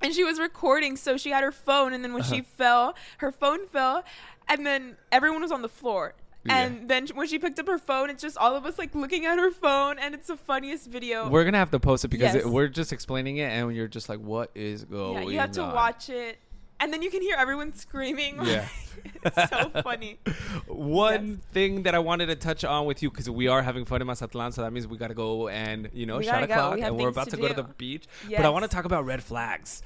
And 0.00 0.14
she 0.14 0.24
was 0.24 0.38
recording, 0.38 0.96
so 0.96 1.16
she 1.16 1.30
had 1.30 1.42
her 1.44 1.52
phone, 1.52 1.92
and 1.92 2.02
then 2.04 2.12
when 2.12 2.22
Uh-huh. 2.22 2.34
she 2.36 2.40
fell, 2.42 2.94
her 3.18 3.30
phone 3.32 3.66
fell, 3.68 4.04
and 4.48 4.66
then 4.66 4.96
everyone 5.12 5.42
was 5.42 5.52
on 5.52 5.62
the 5.62 5.68
floor. 5.68 6.14
Yeah. 6.44 6.56
And 6.56 6.88
then 6.88 7.06
when 7.12 7.28
she 7.28 7.38
picked 7.38 7.58
up 7.58 7.66
her 7.66 7.76
phone, 7.78 8.08
it's 8.08 8.22
just 8.22 8.38
all 8.38 8.56
of 8.56 8.64
us 8.64 8.78
like 8.78 8.94
looking 8.94 9.26
at 9.26 9.38
her 9.38 9.50
phone, 9.50 9.98
and 9.98 10.14
it's 10.14 10.28
the 10.28 10.36
funniest 10.38 10.86
video. 10.86 11.28
We're 11.28 11.44
gonna 11.44 11.58
have 11.58 11.70
to 11.72 11.78
post 11.80 12.04
it 12.04 12.08
because 12.08 12.34
Yes. 12.34 12.44
it, 12.44 12.48
we're 12.48 12.68
just 12.68 12.94
explaining 12.94 13.36
it, 13.36 13.50
and 13.50 13.74
you're 13.76 13.88
just 13.88 14.08
like, 14.08 14.20
"What 14.20 14.50
is 14.54 14.84
going 14.84 15.14
yeah, 15.18 15.24
on?" 15.26 15.32
you 15.32 15.38
have 15.38 15.50
to 15.52 15.62
watch 15.62 16.08
it, 16.08 16.38
and 16.80 16.92
then 16.92 17.02
you 17.02 17.10
can 17.10 17.22
hear 17.22 17.36
everyone 17.38 17.74
screaming. 17.74 18.38
Yeah. 18.42 18.66
it's 19.24 19.50
so 19.50 19.70
funny. 19.82 20.18
One 20.66 21.28
Yes. 21.28 21.38
thing 21.52 21.82
that 21.84 21.94
I 21.94 21.98
wanted 22.00 22.26
to 22.26 22.36
touch 22.36 22.64
on 22.64 22.86
with 22.86 23.02
you 23.02 23.10
because 23.10 23.28
we 23.30 23.48
are 23.48 23.62
having 23.62 23.84
fun 23.84 24.00
in 24.00 24.06
Mazatlan, 24.06 24.52
so 24.52 24.62
that 24.62 24.72
means 24.72 24.86
we 24.86 24.96
got 24.98 25.08
to 25.08 25.14
go 25.14 25.48
and 25.48 25.88
you 25.92 26.06
know 26.06 26.18
We 26.18 26.24
shot 26.24 26.46
go. 26.48 26.54
o'clock, 26.54 26.74
We 26.76 26.82
and 26.82 26.96
we're 26.96 27.08
about 27.08 27.26
to, 27.30 27.36
to 27.36 27.42
go 27.42 27.48
to 27.48 27.54
the 27.54 27.62
beach. 27.64 28.04
But 28.28 28.44
I 28.44 28.48
want 28.50 28.64
to 28.64 28.68
talk 28.68 28.84
about 28.84 29.04
red 29.06 29.22
flags. 29.22 29.82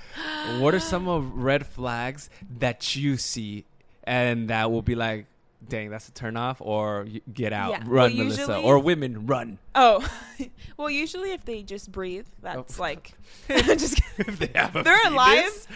what 0.59 0.75
are 0.75 0.81
some 0.81 1.09
of 1.09 1.33
red 1.51 1.67
flags 1.67 2.31
that 2.59 2.97
you 2.97 3.17
see 3.17 3.65
and 4.05 4.49
that 4.51 4.71
will 4.71 4.83
be 4.83 4.95
like, 4.95 5.27
dang, 5.69 5.91
that's 5.91 6.09
a 6.09 6.13
turnoff, 6.13 6.57
or 6.61 7.07
get 7.33 7.53
out, 7.53 7.71
Yeah. 7.73 7.79
run, 7.87 7.89
Well, 8.17 8.25
Melissa, 8.25 8.41
usually- 8.43 8.63
or 8.65 8.79
women 8.79 9.27
run. 9.27 9.59
Oh, 9.75 10.07
well, 10.77 10.91
usually 10.91 11.33
if 11.33 11.45
they 11.45 11.63
just 11.63 11.91
breathe, 11.93 12.27
that's 12.43 12.79
like 12.87 13.13
just 13.49 14.01
if 14.19 14.39
they 14.39 14.51
have 14.55 14.77
a 14.77 14.83
They're 14.83 14.99
penis, 15.11 15.67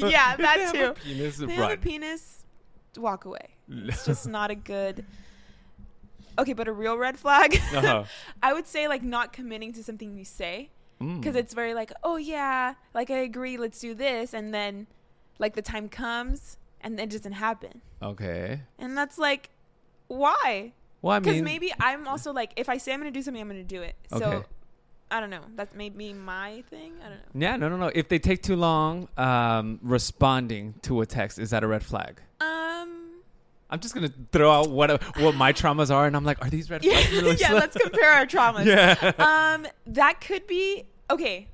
Yeah, 0.00 0.32
if 0.32 0.38
that 0.38 0.38
they 0.38 0.44
have 0.44 0.74
a 0.74 0.94
too. 0.94 1.00
penis, 1.02 1.36
they 1.38 1.52
have 1.54 1.70
a 1.72 1.76
penis, 1.76 2.44
walk 2.96 3.24
away. 3.24 3.50
It's 3.68 4.04
just 4.04 4.28
not 4.28 4.50
a 4.50 4.54
good. 4.54 5.04
Okay, 6.38 6.52
but 6.54 6.66
a 6.66 6.72
real 6.72 6.96
red 6.96 7.18
flag. 7.18 7.60
Uh-huh. 7.74 8.04
I 8.42 8.52
would 8.54 8.66
say 8.66 8.88
like 8.88 9.02
not 9.02 9.32
committing 9.32 9.72
to 9.74 9.82
something 9.84 10.14
you 10.16 10.24
say 10.24 10.70
Mm. 11.00 11.20
because 11.20 11.34
it's 11.36 11.52
very 11.52 11.74
like, 11.74 11.90
oh 12.04 12.16
yeah, 12.16 12.74
like 12.94 13.10
I 13.10 13.18
agree, 13.18 13.56
let's 13.56 13.80
do 13.80 13.92
this, 13.92 14.32
and 14.32 14.54
then 14.54 14.86
like 15.38 15.54
the 15.54 15.62
time 15.62 15.88
comes 15.88 16.58
and 16.82 16.98
it 17.00 17.10
doesn't 17.10 17.32
happen, 17.32 17.80
okay. 18.02 18.60
and 18.78 18.96
that's 18.96 19.18
like, 19.18 19.50
why? 20.08 20.72
Well, 21.00 21.16
I 21.16 21.18
Because 21.18 21.34
mean, 21.36 21.44
maybe 21.44 21.72
I'm 21.80 22.06
also 22.06 22.32
like, 22.32 22.52
if 22.56 22.68
I 22.68 22.78
say 22.78 22.92
I'm 22.92 23.00
gonna 23.00 23.10
do 23.10 23.22
something, 23.22 23.40
I'm 23.40 23.48
gonna 23.48 23.64
do 23.64 23.82
it. 23.82 23.96
So 24.10 24.24
Okay. 24.24 24.46
I 25.10 25.20
don't 25.20 25.30
know. 25.30 25.42
That's 25.56 25.74
maybe 25.74 26.12
my 26.12 26.62
thing. 26.70 26.92
I 27.04 27.08
don't 27.08 27.18
know. 27.18 27.24
yeah, 27.46 27.56
no, 27.56 27.68
no, 27.68 27.76
no. 27.76 27.90
If 27.94 28.08
they 28.08 28.18
take 28.18 28.42
too 28.42 28.56
long 28.56 29.08
um, 29.18 29.78
responding 29.82 30.74
to 30.82 31.00
a 31.02 31.06
text, 31.06 31.38
is 31.38 31.50
that 31.50 31.62
a 31.64 31.66
red 31.66 31.84
flag? 31.84 32.20
Um. 32.40 32.98
I'm 33.70 33.80
just 33.80 33.94
gonna 33.94 34.12
throw 34.32 34.50
out 34.50 34.70
what 34.70 35.02
what 35.18 35.34
my 35.34 35.52
traumas 35.52 35.90
are, 35.94 36.06
and 36.06 36.14
I'm 36.14 36.24
like, 36.24 36.44
are 36.44 36.50
these 36.50 36.70
red 36.70 36.84
Yeah, 36.84 36.92
flags? 37.00 37.12
Melissa? 37.22 37.42
yeah. 37.44 37.52
Let's 37.54 37.76
compare 37.76 38.10
our 38.12 38.26
traumas. 38.26 38.64
Yeah. 38.66 39.12
Um, 39.54 39.66
that 39.86 40.20
could 40.20 40.46
be 40.46 40.84
okay. 41.10 41.48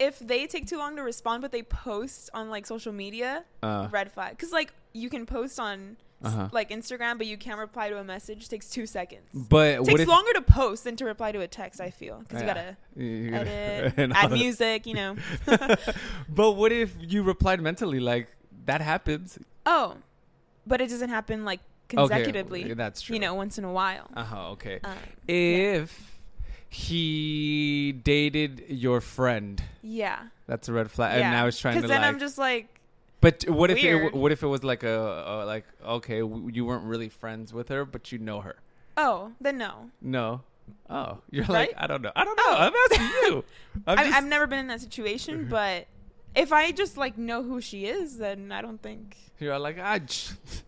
If 0.00 0.18
they 0.18 0.46
take 0.46 0.66
too 0.66 0.78
long 0.78 0.96
to 0.96 1.02
respond, 1.02 1.42
but 1.42 1.52
they 1.52 1.62
post 1.62 2.30
on 2.34 2.48
like 2.50 2.66
social 2.66 2.92
media, 2.92 3.44
Uh. 3.62 3.86
red 3.92 4.10
flag. 4.10 4.30
Because 4.30 4.50
like 4.50 4.72
you 4.94 5.08
can 5.10 5.26
post 5.26 5.60
on 5.60 5.96
Uh-huh. 6.22 6.48
like 6.52 6.68
Instagram, 6.70 7.16
but 7.18 7.26
you 7.26 7.36
can't 7.38 7.58
reply 7.58 7.88
to 7.90 7.96
a 7.98 8.04
message. 8.04 8.48
takes 8.48 8.68
two 8.70 8.86
seconds. 8.86 9.22
But 9.34 9.80
what 9.80 9.88
takes 9.88 10.00
if 10.02 10.08
longer 10.08 10.32
to 10.34 10.42
post 10.42 10.84
than 10.84 10.96
to 10.96 11.04
reply 11.04 11.32
to 11.32 11.40
a 11.40 11.46
text. 11.48 11.80
I 11.80 11.90
feel 11.90 12.18
because 12.20 12.42
Yeah. 12.42 12.74
you 12.96 13.30
gotta 13.30 13.92
edit, 13.96 14.10
add 14.16 14.32
music. 14.32 14.86
You 14.86 14.94
know. 14.94 15.16
but 16.28 16.52
what 16.52 16.72
if 16.72 16.94
you 17.00 17.22
replied 17.22 17.60
mentally? 17.60 18.00
Like 18.00 18.28
that 18.66 18.80
happens. 18.80 19.38
oh, 19.66 19.96
but 20.66 20.80
it 20.80 20.88
doesn't 20.90 21.10
happen 21.10 21.44
like 21.44 21.60
consecutively. 21.88 22.64
Okay, 22.64 22.74
that's 22.74 23.00
true. 23.02 23.14
You 23.14 23.20
know, 23.20 23.34
once 23.34 23.58
in 23.58 23.64
a 23.64 23.72
while. 23.72 24.08
Uh 24.14 24.24
huh. 24.24 24.50
Okay. 24.52 24.80
Um, 24.84 24.96
if 25.28 26.19
he 26.72 27.92
dated 27.92 28.64
your 28.68 29.00
friend, 29.00 29.62
yeah. 29.82 30.20
that's 30.46 30.68
a 30.68 30.72
red 30.72 30.90
flag. 30.90 31.18
yeah. 31.18 31.26
And 31.26 31.36
now 31.36 31.44
he's 31.46 31.58
trying 31.58 31.74
to 31.74 31.80
Because 31.80 31.90
then 31.90 32.00
like. 32.02 32.08
I'm 32.08 32.18
just 32.20 32.38
like, 32.38 32.80
but 33.20 33.44
what 33.48 33.70
if 33.70 33.82
it, 33.82 34.14
what 34.14 34.30
if 34.32 34.42
it 34.42 34.46
was 34.46 34.62
like 34.64 34.82
a, 34.84 34.98
a 35.26 35.44
like 35.44 35.64
okay 35.84 36.20
w- 36.20 36.48
you 36.54 36.64
weren't 36.64 36.84
really 36.84 37.10
friends 37.10 37.52
with 37.52 37.68
her 37.68 37.84
but 37.84 38.10
you 38.12 38.18
know 38.18 38.40
her 38.40 38.56
oh, 38.96 39.32
then 39.40 39.58
no. 39.58 39.90
no 40.00 40.40
oh 40.88 41.18
you're 41.30 41.44
Right? 41.44 41.68
like 41.68 41.74
I 41.76 41.86
don't 41.86 42.00
know 42.00 42.12
I 42.16 42.24
don't 42.24 42.36
know 42.36 42.44
Oh. 42.46 42.56
I'm 42.56 42.72
asking 42.90 43.06
you 43.22 43.44
I'm 43.86 43.98
I, 43.98 44.16
I've 44.16 44.24
never 44.24 44.46
been 44.46 44.58
in 44.60 44.68
that 44.68 44.80
situation, 44.80 45.48
but 45.50 45.86
if 46.34 46.52
I 46.52 46.70
just 46.72 46.96
like 46.96 47.18
know 47.18 47.42
who 47.42 47.60
she 47.60 47.86
is, 47.86 48.18
then 48.18 48.52
I 48.52 48.62
don't 48.62 48.80
think. 48.82 49.16
You're 49.38 49.58
like, 49.58 49.78
ah, 49.80 49.98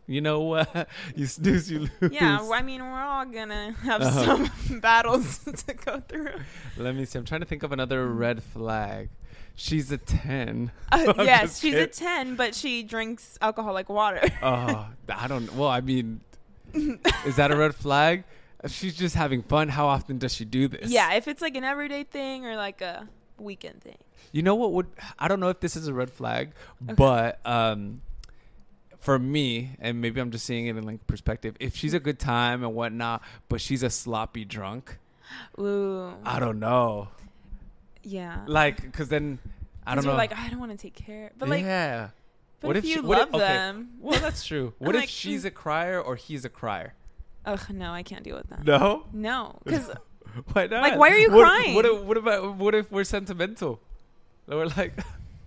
you 0.07 0.21
know 0.23 0.41
what? 0.41 0.89
you 1.15 1.27
snooze, 1.27 1.71
you 1.71 1.81
lose. 2.01 2.13
Yeah, 2.13 2.41
well, 2.41 2.55
I 2.55 2.63
mean, 2.63 2.81
we're 2.83 3.03
all 3.03 3.27
gonna 3.27 3.73
have 3.83 4.01
Uh-huh. 4.03 4.47
some 4.69 4.81
battles 4.81 5.39
to 5.67 5.75
go 5.75 6.01
through. 6.09 6.33
Let 6.79 6.95
me 6.95 7.05
see. 7.05 7.19
I'm 7.19 7.25
trying 7.27 7.43
to 7.43 7.47
think 7.47 7.63
of 7.63 7.73
another 7.73 8.07
red 8.09 8.43
flag. 8.43 9.11
She's 9.55 9.93
a 9.93 9.99
10. 9.99 10.73
Uh, 10.91 11.13
yes, 11.19 11.61
she's 11.61 11.75
a 11.75 11.87
ten, 11.87 12.37
but 12.37 12.55
she 12.55 12.83
drinks 12.83 13.37
alcohol 13.43 13.75
like 13.75 13.91
water. 13.91 14.23
Oh, 14.43 14.89
I 15.15 15.29
don't. 15.29 15.55
Well, 15.55 15.69
I 15.69 15.83
mean, 15.83 16.23
is 16.73 17.37
that 17.37 17.51
a 17.51 17.57
red 17.57 17.75
flag? 17.75 18.25
If 18.65 18.71
She's 18.73 18.97
just 18.97 19.15
having 19.15 19.43
fun. 19.43 19.69
How 19.69 19.87
often 19.89 20.17
does 20.19 20.33
she 20.35 20.47
do 20.47 20.69
this? 20.69 20.91
yeah, 20.91 21.13
if 21.15 21.29
it's 21.29 21.43
like 21.43 21.55
an 21.57 21.65
everyday 21.65 22.05
thing 22.05 22.47
or 22.47 22.57
like 22.57 22.81
a 22.81 23.07
weekend 23.39 23.83
thing. 23.83 23.99
You 24.31 24.43
know 24.43 24.55
what 24.55 24.73
would? 24.73 24.87
I 25.19 25.29
don't 25.29 25.41
know 25.41 25.49
if 25.49 25.61
this 25.61 25.75
is 25.77 25.89
a 25.89 25.95
red 25.95 26.11
flag, 26.11 26.53
but 26.81 27.39
um, 27.47 28.03
for 29.01 29.19
me, 29.19 29.77
and 29.81 30.01
maybe 30.01 30.21
I'm 30.21 30.31
just 30.31 30.47
seeing 30.47 30.67
it 30.67 30.77
in 30.77 30.85
like 30.85 31.07
perspective. 31.07 31.57
If 31.61 31.77
she's 31.77 31.95
a 31.95 32.01
good 32.01 32.19
time 32.19 32.63
and 32.65 32.75
whatnot, 32.75 33.23
but 33.49 33.61
she's 33.61 33.83
a 33.83 33.91
sloppy 33.91 34.45
drunk, 34.45 34.99
Ooh. 35.59 36.13
I 36.25 36.39
don't 36.39 36.61
know. 36.61 37.09
yeah. 38.03 38.43
Like, 38.47 38.81
because 38.83 39.09
then 39.09 39.39
I 39.87 39.95
don't 39.95 40.05
know. 40.05 40.15
like 40.15 40.37
I 40.37 40.49
don't 40.49 40.61
want 40.61 40.73
to 40.73 40.79
take 40.79 40.95
care. 40.95 41.33
But 41.39 41.49
like, 41.49 41.65
yeah. 41.65 42.09
but 42.61 42.69
what 42.69 42.77
if, 42.77 42.85
she- 42.85 42.93
you 42.95 43.03
what 43.03 43.19
love 43.19 43.29
if- 43.29 43.35
okay, 43.35 43.45
them, 43.53 43.91
Well, 44.01 44.21
that's 44.21 44.45
true. 44.45 44.73
What 44.79 44.95
if 44.95 45.03
like, 45.03 45.09
she's 45.09 45.45
a 45.45 45.51
crier 45.51 46.01
or 46.01 46.17
he's 46.17 46.45
a 46.45 46.49
crier? 46.49 46.95
ugh, 47.45 47.71
no, 47.71 47.93
I 47.93 48.03
can't 48.05 48.23
deal 48.23 48.37
with 48.37 48.49
that. 48.51 48.65
No. 48.65 49.05
No, 49.13 49.59
because 49.65 49.91
Why 50.53 50.67
not? 50.69 50.81
Like, 50.83 50.97
why 50.99 51.11
are 51.11 51.19
you 51.19 51.31
What- 51.33 51.45
crying? 51.45 51.75
What, 51.75 51.85
if- 51.87 52.01
what 52.03 52.17
about 52.17 52.55
what 52.57 52.75
if 52.75 52.91
we're 52.93 53.05
sentimental? 53.05 53.81
And 54.49 54.59
We're 54.59 54.67
like, 54.67 54.93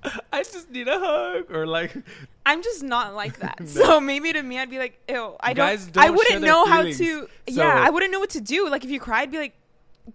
I 0.34 0.43
just 0.43 0.69
need 0.69 0.88
a 0.88 0.99
hug, 0.99 1.51
or 1.51 1.65
like, 1.65 1.95
I'm 2.45 2.62
just 2.63 2.84
not 2.84 3.15
like 3.15 3.39
that. 3.39 3.60
No. 3.60 3.65
So 3.65 3.99
maybe 3.99 4.31
to 4.34 4.41
me, 4.43 4.60
I'd 4.60 4.69
be 4.69 4.77
like, 4.77 4.99
ew. 5.10 5.36
I 5.39 5.53
don't. 5.53 5.65
Guys 5.67 5.88
don't 5.88 6.03
share 6.03 6.13
wouldn't 6.13 6.41
know 6.43 6.65
how 6.65 6.77
feelings. 6.81 6.97
to. 6.99 7.21
So- 7.21 7.27
yeah, 7.47 7.84
I 7.86 7.89
wouldn't 7.89 8.12
know 8.12 8.19
what 8.19 8.29
to 8.31 8.41
do. 8.41 8.69
Like 8.69 8.84
if 8.84 8.89
you 8.91 8.99
cried, 8.99 9.31
be 9.31 9.38
like, 9.38 9.53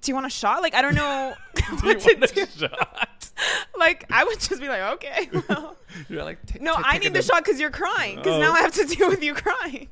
do 0.01 0.11
you 0.11 0.15
want 0.15 0.27
a 0.27 0.31
shot? 0.31 0.63
Like 0.63 0.75
I 0.75 0.83
don't 0.83 0.95
know 0.95 1.35
do 1.57 1.63
you 1.69 1.77
what 1.95 2.01
to 2.01 2.15
do. 2.35 2.47
shot? 2.47 3.31
Like 3.77 4.05
I 4.11 4.23
would 4.25 4.39
just 4.39 4.61
be 4.61 4.69
like, 4.69 4.83
okay. 4.95 5.29
Well. 5.49 5.77
You're 6.09 6.23
like, 6.23 6.39
"Ta- 6.47 6.59
No, 6.61 6.75
I 6.77 6.99
need 6.99 7.13
the 7.15 7.23
shot 7.23 7.45
because 7.45 7.59
you're 7.59 7.71
crying. 7.73 8.17
Because 8.17 8.35
Oh. 8.37 8.41
now 8.41 8.53
I 8.53 8.61
have 8.61 8.73
to 8.75 8.85
deal 8.85 9.09
with 9.09 9.23
you 9.25 9.35
crying. 9.35 9.89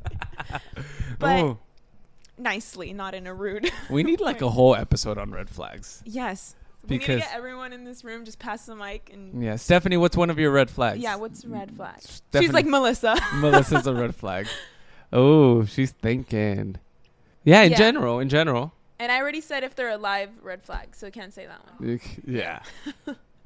but 1.18 1.40
Oh, 1.40 1.58
nicely, 2.38 2.92
not 2.92 3.14
in 3.14 3.26
a 3.26 3.34
rude. 3.34 3.70
we 3.90 4.04
need 4.04 4.20
like 4.20 4.40
a 4.40 4.48
whole 4.50 4.76
episode 4.76 5.18
on 5.18 5.32
red 5.32 5.50
flags. 5.50 6.02
yes. 6.06 6.54
We 6.86 6.96
need 6.98 7.04
to 7.06 7.16
get 7.18 7.30
everyone 7.34 7.72
in 7.72 7.84
this 7.84 8.02
room 8.04 8.24
just 8.24 8.38
pass 8.38 8.66
the 8.66 8.74
mic 8.76 9.10
and. 9.12 9.42
Yeah, 9.42 9.56
Stephanie, 9.56 9.96
what's 9.96 10.16
one 10.16 10.30
of 10.30 10.38
your 10.38 10.50
red 10.50 10.70
flags? 10.70 11.00
Yeah, 11.00 11.16
what's 11.16 11.44
red 11.44 11.74
flag? 11.76 12.00
Stephanie- 12.00 12.46
She's 12.46 12.52
like 12.54 12.66
Melissa. 12.66 13.16
Melissa's 13.34 13.86
a 13.86 13.94
red 13.94 14.14
flag. 14.14 14.46
Oh, 15.12 15.64
she's 15.64 15.90
thinking. 15.92 16.76
Yeah, 17.44 17.62
in 17.62 17.72
Yeah. 17.72 17.78
general, 17.78 18.20
in 18.20 18.28
general. 18.28 18.72
and 18.98 19.10
I 19.12 19.18
already 19.20 19.40
said 19.40 19.64
if 19.64 19.74
they're 19.74 19.90
alive, 19.90 20.30
red 20.42 20.62
flag, 20.62 20.94
so 20.96 21.10
can't 21.10 21.32
say 21.32 21.46
that 21.46 21.60
one. 21.78 22.00
Yeah. 22.26 22.60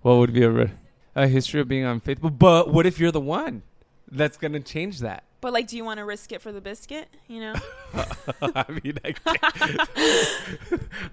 what 0.02 0.16
would 0.16 0.32
be 0.32 0.42
a 0.44 0.50
red? 0.50 0.78
A 1.14 1.26
history 1.28 1.60
of 1.60 1.68
being 1.68 1.84
unfaithful. 1.84 2.30
But 2.30 2.72
what 2.72 2.86
if 2.86 2.98
you're 2.98 3.12
the 3.12 3.20
one 3.20 3.62
that's 4.10 4.36
gonna 4.36 4.60
change 4.60 5.00
that? 5.00 5.24
But 5.42 5.52
like, 5.52 5.66
do 5.66 5.76
you 5.76 5.84
want 5.84 5.98
to 5.98 6.04
risk 6.04 6.30
it 6.30 6.40
for 6.40 6.52
the 6.52 6.60
biscuit? 6.60 7.08
You 7.26 7.40
know? 7.40 7.54
I 8.42 8.64
mean, 8.82 8.96
I, 9.04 9.86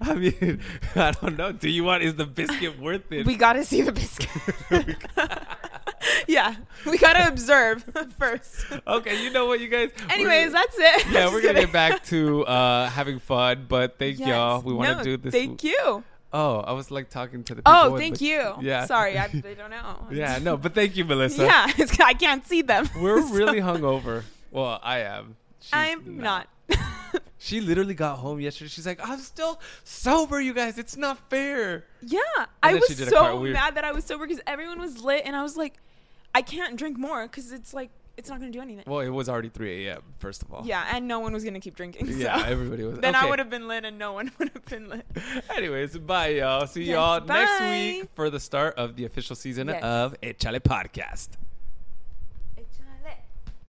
I 0.00 0.14
mean, 0.14 0.60
I 0.94 1.10
don't 1.10 1.36
know. 1.36 1.50
Do 1.50 1.68
you 1.68 1.82
want? 1.82 2.04
Is 2.04 2.14
the 2.14 2.26
biscuit 2.26 2.78
worth 2.78 3.10
it? 3.10 3.26
we 3.26 3.34
gotta 3.34 3.64
see 3.64 3.82
the 3.82 3.90
biscuit. 3.90 4.30
yeah, 6.28 6.54
we 6.86 6.96
gotta 6.96 7.26
observe 7.26 7.84
first. 8.18 8.66
okay, 8.86 9.20
you 9.24 9.30
know 9.30 9.46
what, 9.46 9.58
you 9.58 9.66
guys. 9.66 9.90
Anyways, 10.08 10.52
gonna- 10.52 10.64
that's 10.72 10.76
it. 10.78 11.12
yeah, 11.12 11.26
we're 11.26 11.42
gonna 11.42 11.54
kidding. 11.54 11.62
get 11.64 11.72
back 11.72 12.04
to 12.04 12.46
uh, 12.46 12.88
having 12.88 13.18
fun, 13.18 13.66
but 13.68 13.98
thank 13.98 14.20
Yes. 14.20 14.28
y'all. 14.28 14.62
We 14.62 14.72
want 14.72 14.90
to 14.90 14.96
No, 14.98 15.02
do 15.02 15.16
this. 15.16 15.32
Thank 15.32 15.64
you. 15.64 16.04
Oh, 16.32 16.60
I 16.60 16.72
was 16.72 16.90
like 16.90 17.10
talking 17.10 17.42
to 17.44 17.54
the 17.56 17.62
oh, 17.66 17.82
people. 17.82 17.94
Oh, 17.94 17.98
thank 17.98 18.20
you. 18.20 18.54
Yeah. 18.60 18.86
Sorry, 18.86 19.18
I, 19.18 19.26
don't 19.56 19.70
know. 19.70 20.06
Yeah, 20.10 20.38
no, 20.40 20.56
but 20.56 20.74
thank 20.74 20.96
you, 20.96 21.04
Melissa. 21.04 21.42
Yeah, 21.44 21.72
it's, 21.78 21.98
I 21.98 22.14
can't 22.14 22.46
see 22.46 22.62
them. 22.62 22.88
We're 23.00 23.22
So- 23.22 23.34
really 23.34 23.60
hungover. 23.60 24.22
Well, 24.50 24.80
I 24.82 25.00
am. 25.00 25.36
She's 25.60 25.70
I'm 25.72 26.18
not. 26.18 26.48
She 27.42 27.60
literally 27.62 27.94
got 27.94 28.18
home 28.18 28.38
yesterday. 28.38 28.68
She's 28.68 28.86
like, 28.86 29.00
I'm 29.02 29.18
still 29.18 29.60
sober, 29.82 30.40
you 30.42 30.52
guys. 30.52 30.76
It's 30.76 30.96
not 30.96 31.18
fair. 31.30 31.86
Yeah, 32.02 32.20
I 32.62 32.74
was 32.74 32.84
she 32.86 32.94
did 32.94 33.08
a 33.08 33.10
so 33.10 33.40
mad 33.40 33.76
that 33.76 33.84
I 33.84 33.92
was 33.92 34.04
sober 34.04 34.26
because 34.26 34.42
everyone 34.46 34.78
was 34.78 35.02
lit, 35.02 35.22
and 35.24 35.34
I 35.34 35.42
was 35.42 35.56
like, 35.56 35.74
I 36.34 36.42
can't 36.42 36.76
drink 36.76 36.98
more 36.98 37.22
because 37.22 37.50
it's 37.50 37.72
like 37.72 37.90
it's 38.20 38.28
not 38.30 38.38
gonna 38.38 38.52
do 38.52 38.60
anything. 38.60 38.84
Well, 38.86 39.00
it 39.00 39.08
was 39.08 39.28
already 39.28 39.48
3 39.48 39.86
a.m., 39.88 40.02
first 40.18 40.42
of 40.42 40.52
all. 40.52 40.62
yeah, 40.64 40.84
and 40.94 41.08
no 41.08 41.18
one 41.20 41.32
was 41.32 41.42
gonna 41.42 41.58
keep 41.58 41.74
drinking. 41.74 42.06
Yeah, 42.08 42.44
everybody 42.46 42.84
was. 42.84 42.98
then 43.00 43.14
I 43.14 43.28
would 43.28 43.38
have 43.40 43.50
been 43.50 43.66
lit, 43.66 43.84
and 43.84 43.98
no 43.98 44.12
one 44.12 44.30
would 44.38 44.50
have 44.54 44.64
been 44.66 44.88
lit. 44.88 45.04
Anyways, 45.56 45.98
bye, 45.98 46.28
y'all. 46.28 46.66
See 46.66 46.84
Yes, 46.84 46.92
y'all 46.94 47.24
next 47.24 47.60
week 47.60 48.10
for 48.14 48.30
the 48.30 48.38
start 48.38 48.74
of 48.76 48.94
the 48.96 49.04
official 49.06 49.34
season 49.34 49.68
Yes. 49.68 49.82
of 49.82 50.14
Echale 50.20 50.60
Podcast. 50.60 51.30